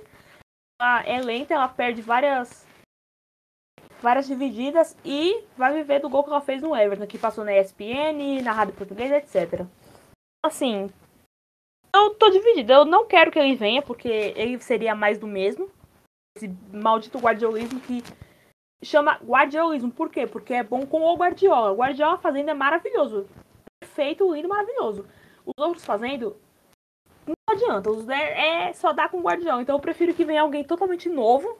[0.81, 2.67] Ela é lenta, ela perde várias.
[4.01, 7.55] Várias divididas e vai viver do gol que ela fez no Everton, que passou na
[7.55, 9.67] ESPN, na rádio portuguesa, etc.
[10.43, 10.89] Assim,
[11.95, 12.75] eu tô dividida.
[12.75, 15.71] Eu não quero que ele venha, porque ele seria mais do mesmo.
[16.35, 18.03] Esse maldito guardiolismo que
[18.83, 19.91] chama guardiolismo.
[19.91, 20.27] Por quê?
[20.27, 21.73] Porque é bom com o Guardiola.
[21.73, 23.27] O Guardiola fazendo é maravilhoso.
[23.81, 25.07] Perfeito, lindo, maravilhoso.
[25.45, 26.37] Os outros fazendo,
[27.27, 27.91] não adianta.
[27.91, 29.63] Os é, é só dar com o Guardiola.
[29.63, 31.59] Então eu prefiro que venha alguém totalmente novo.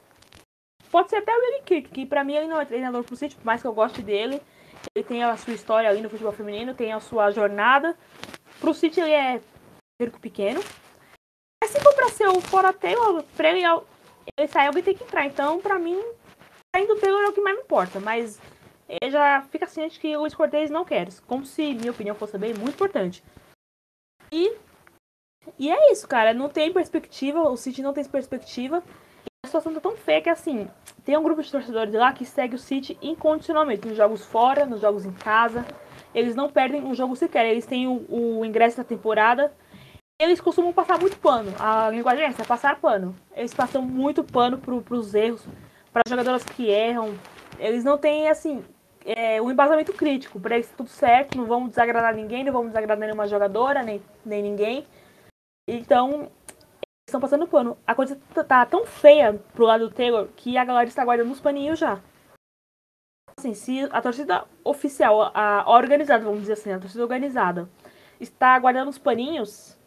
[0.91, 3.37] Pode ser até o Willi Kirk, que pra mim ele não é treinador pro City,
[3.37, 4.43] por mais que eu goste dele.
[4.95, 7.97] Ele tem a sua história ali no futebol feminino, tem a sua jornada.
[8.59, 9.41] Pro City ele é
[10.01, 10.61] cerco pequeno.
[11.63, 13.63] Mas se for pra ser o fora Taylor, pra ele,
[14.37, 15.27] ele sair, alguém tem que entrar.
[15.27, 16.03] Então, pra mim,
[16.75, 18.01] saindo Taylor é o que mais me importa.
[18.01, 18.41] Mas
[19.11, 21.09] já fica ciente que o Luiz não quer.
[21.27, 23.23] Como se minha opinião fosse bem muito importante.
[24.33, 24.57] E,
[25.59, 26.35] e é isso, cara.
[26.35, 27.43] Não tem perspectiva.
[27.43, 28.83] O City não tem perspectiva.
[29.45, 30.69] A situação tá tão feia que assim.
[31.05, 33.87] Tem um grupo de torcedores lá que segue o City incondicionalmente.
[33.87, 35.67] Nos jogos fora, nos jogos em casa.
[36.15, 37.47] Eles não perdem um jogo sequer.
[37.47, 39.53] Eles têm o, o ingresso da temporada
[40.21, 41.51] eles costumam passar muito pano.
[41.59, 43.17] A linguagem é essa, é passar pano.
[43.35, 45.43] Eles passam muito pano pro, pros erros,
[45.93, 47.15] para jogadoras que erram.
[47.59, 48.65] Eles não têm, assim,
[49.05, 50.41] é, um embasamento crítico.
[50.41, 54.43] Para eles tudo certo, não vamos desagradar ninguém, não vamos desagradar nenhuma jogadora, nem, nem
[54.43, 54.87] ninguém.
[55.69, 57.77] Então, eles estão passando pano.
[57.87, 61.31] A coisa tá, tá tão feia pro lado do Taylor que a galera está guardando
[61.31, 62.01] os paninhos já.
[63.39, 67.69] Assim, se a torcida oficial, a organizada, vamos dizer assim, a torcida organizada,
[68.19, 69.79] está guardando os paninhos,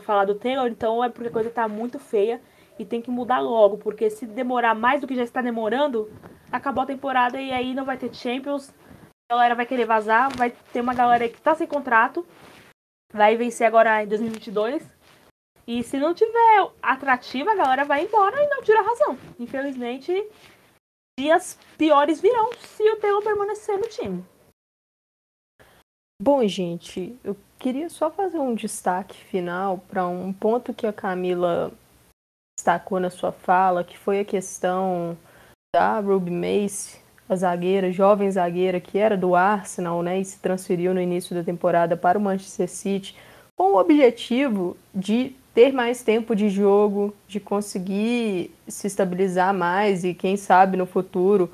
[0.00, 2.40] falar do Taylor, então é porque a coisa tá muito feia
[2.80, 6.10] e tem que mudar logo, porque se demorar mais do que já está demorando,
[6.50, 8.72] acabou a temporada e aí não vai ter Champions,
[9.30, 12.26] a galera vai querer vazar, vai ter uma galera que tá sem contrato,
[13.12, 14.82] vai vencer agora em 2022.
[15.66, 19.18] E se não tiver atrativa, a galera vai embora e não tira razão.
[19.38, 20.26] Infelizmente,
[21.18, 24.24] dias piores virão se o Taylor permanecer no time.
[26.22, 31.72] Bom, gente, eu queria só fazer um destaque final para um ponto que a Camila
[32.60, 35.16] destacou na sua fala, que foi a questão
[35.74, 40.92] da Ruby Mace, a zagueira, jovem zagueira que era do Arsenal, né, e se transferiu
[40.92, 43.16] no início da temporada para o Manchester City,
[43.56, 50.12] com o objetivo de ter mais tempo de jogo, de conseguir se estabilizar mais e
[50.12, 51.50] quem sabe no futuro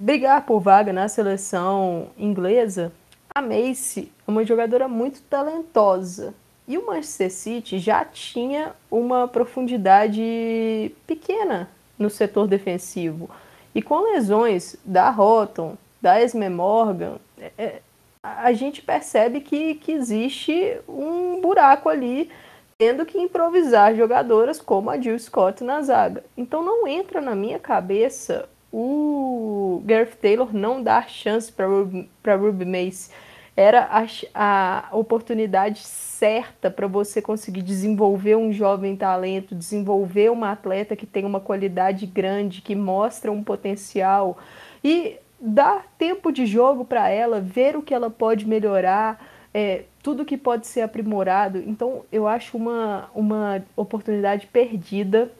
[0.00, 2.92] brigar por vaga na seleção inglesa.
[3.34, 6.34] A Mace é uma jogadora muito talentosa.
[6.72, 11.68] E o Manchester City já tinha uma profundidade pequena
[11.98, 13.28] no setor defensivo.
[13.74, 17.82] E com lesões da Roton, da Esme Morgan, é, é,
[18.22, 22.30] a gente percebe que, que existe um buraco ali,
[22.78, 26.24] tendo que improvisar jogadoras como a Jill Scott na zaga.
[26.38, 33.10] Então não entra na minha cabeça o Gareth Taylor não dar chance para Ruby Mace
[33.56, 33.88] era
[34.34, 41.06] a, a oportunidade certa para você conseguir desenvolver um jovem talento, desenvolver uma atleta que
[41.06, 44.38] tem uma qualidade grande, que mostra um potencial
[44.82, 49.22] e dar tempo de jogo para ela, ver o que ela pode melhorar,
[49.52, 51.58] é, tudo que pode ser aprimorado.
[51.58, 55.30] Então, eu acho uma, uma oportunidade perdida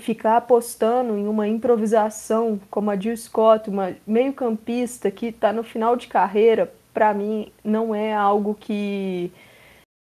[0.00, 5.94] ficar apostando em uma improvisação como a Jill Scott, uma meio-campista que está no final
[5.96, 9.30] de carreira, para mim, não é algo que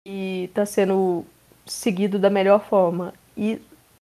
[0.07, 1.25] está sendo
[1.67, 3.15] seguido da melhor forma.
[3.37, 3.61] E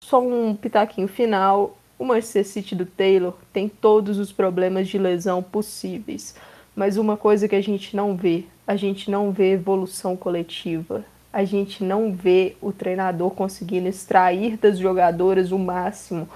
[0.04, 5.42] só um pitaquinho final: o Manchester City do Taylor tem todos os problemas de lesão
[5.42, 6.36] possíveis.
[6.76, 11.04] Mas uma coisa que a gente não vê, a gente não vê evolução coletiva.
[11.32, 16.28] A gente não vê o treinador conseguindo extrair das jogadoras o máximo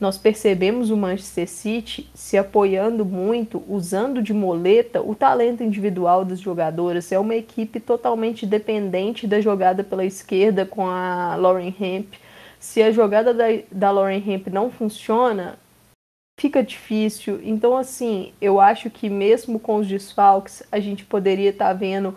[0.00, 6.38] nós percebemos o Manchester City se apoiando muito, usando de moleta o talento individual das
[6.38, 7.10] jogadoras.
[7.10, 12.14] É uma equipe totalmente dependente da jogada pela esquerda com a Lauren Hemp.
[12.60, 15.58] Se a jogada da, da Lauren Hemp não funciona,
[16.38, 17.40] fica difícil.
[17.42, 22.10] Então, assim, eu acho que mesmo com os desfalques, a gente poderia estar tá vendo
[22.10, 22.14] uh,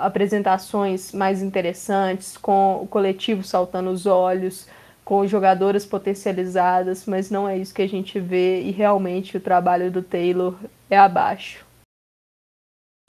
[0.00, 4.68] apresentações mais interessantes, com o coletivo saltando os olhos,
[5.04, 9.90] com jogadoras potencializadas, mas não é isso que a gente vê e realmente o trabalho
[9.90, 10.56] do Taylor
[10.88, 11.66] é abaixo.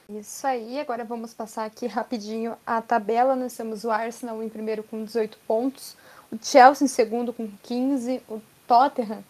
[0.10, 3.36] Isso aí, agora vamos passar aqui rapidinho a tabela.
[3.36, 5.96] Nós temos o Arsenal em primeiro com 18 pontos,
[6.30, 9.24] o Chelsea em segundo com 15, o Tottenham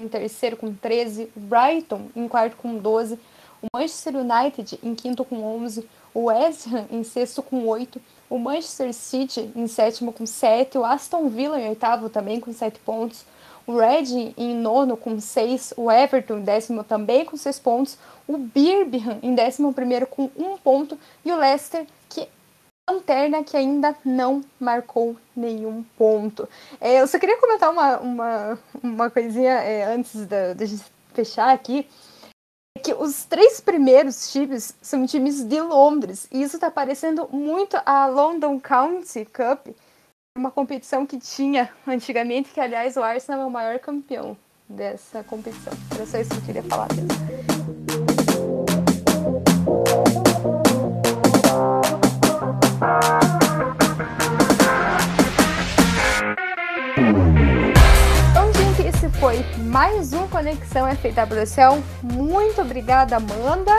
[0.00, 3.18] em terceiro com 13, o Brighton em quarto com 12,
[3.60, 8.38] o Manchester United em quinto com 11, o West Ham em sexto com 8, o
[8.38, 13.24] Manchester City em sétimo com 7, o Aston Villa em oitavo também com 7 pontos,
[13.66, 18.36] o Reading em nono com 6, o Everton em décimo também com 6 pontos, o
[18.36, 22.28] Birmingham em décimo primeiro com 1 ponto e o Leicester que
[22.88, 26.48] lanterna que ainda não marcou nenhum ponto.
[26.80, 30.78] É, eu só queria comentar uma, uma, uma coisinha é, antes da, de
[31.12, 31.86] fechar aqui.
[32.78, 36.28] É que os três primeiros times são times de Londres.
[36.30, 39.74] E isso está parecendo muito a London County Cup,
[40.36, 44.36] uma competição que tinha antigamente, que aliás o Arsenal é o maior campeão
[44.68, 45.72] dessa competição.
[45.92, 47.37] Era só isso que eu queria falar mesmo.
[59.28, 61.82] Foi mais um Conexão FWSL.
[62.02, 63.72] Muito obrigada, Amanda.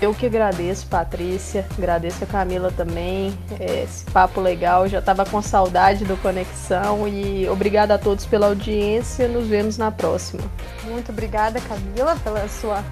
[0.00, 3.36] Eu que agradeço, Patrícia, agradeço a Camila também.
[3.58, 8.46] É, esse papo legal, já estava com saudade do Conexão e obrigada a todos pela
[8.46, 9.26] audiência.
[9.26, 10.44] Nos vemos na próxima.
[10.84, 12.84] Muito obrigada, Camila, pela sua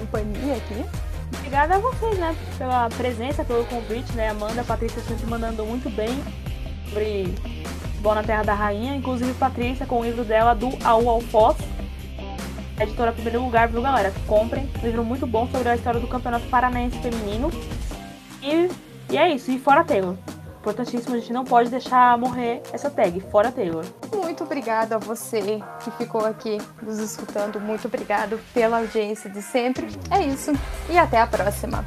[0.00, 0.84] companhia aqui.
[1.38, 5.88] Obrigada a vocês, né, pela presença, pelo convite, né, Amanda, a Patrícia sempre mandando muito
[5.88, 6.20] bem
[6.88, 7.32] sobre
[8.04, 11.56] Boa na Terra da Rainha, inclusive Patrícia com o livro dela do Aú ao Foz
[12.78, 14.12] editora primeiro lugar, viu, galera?
[14.26, 14.68] Comprem.
[14.82, 17.50] Livro muito bom sobre a história do Campeonato Paranaense Feminino.
[18.42, 18.68] E,
[19.10, 19.50] e é isso.
[19.50, 20.16] E fora Taylor.
[20.58, 23.20] Importantíssimo, a gente não pode deixar morrer essa tag.
[23.30, 23.86] Fora Taylor.
[24.14, 27.58] Muito obrigada a você que ficou aqui nos escutando.
[27.58, 29.88] Muito obrigado pela audiência de sempre.
[30.10, 30.52] É isso.
[30.90, 31.84] E até a próxima.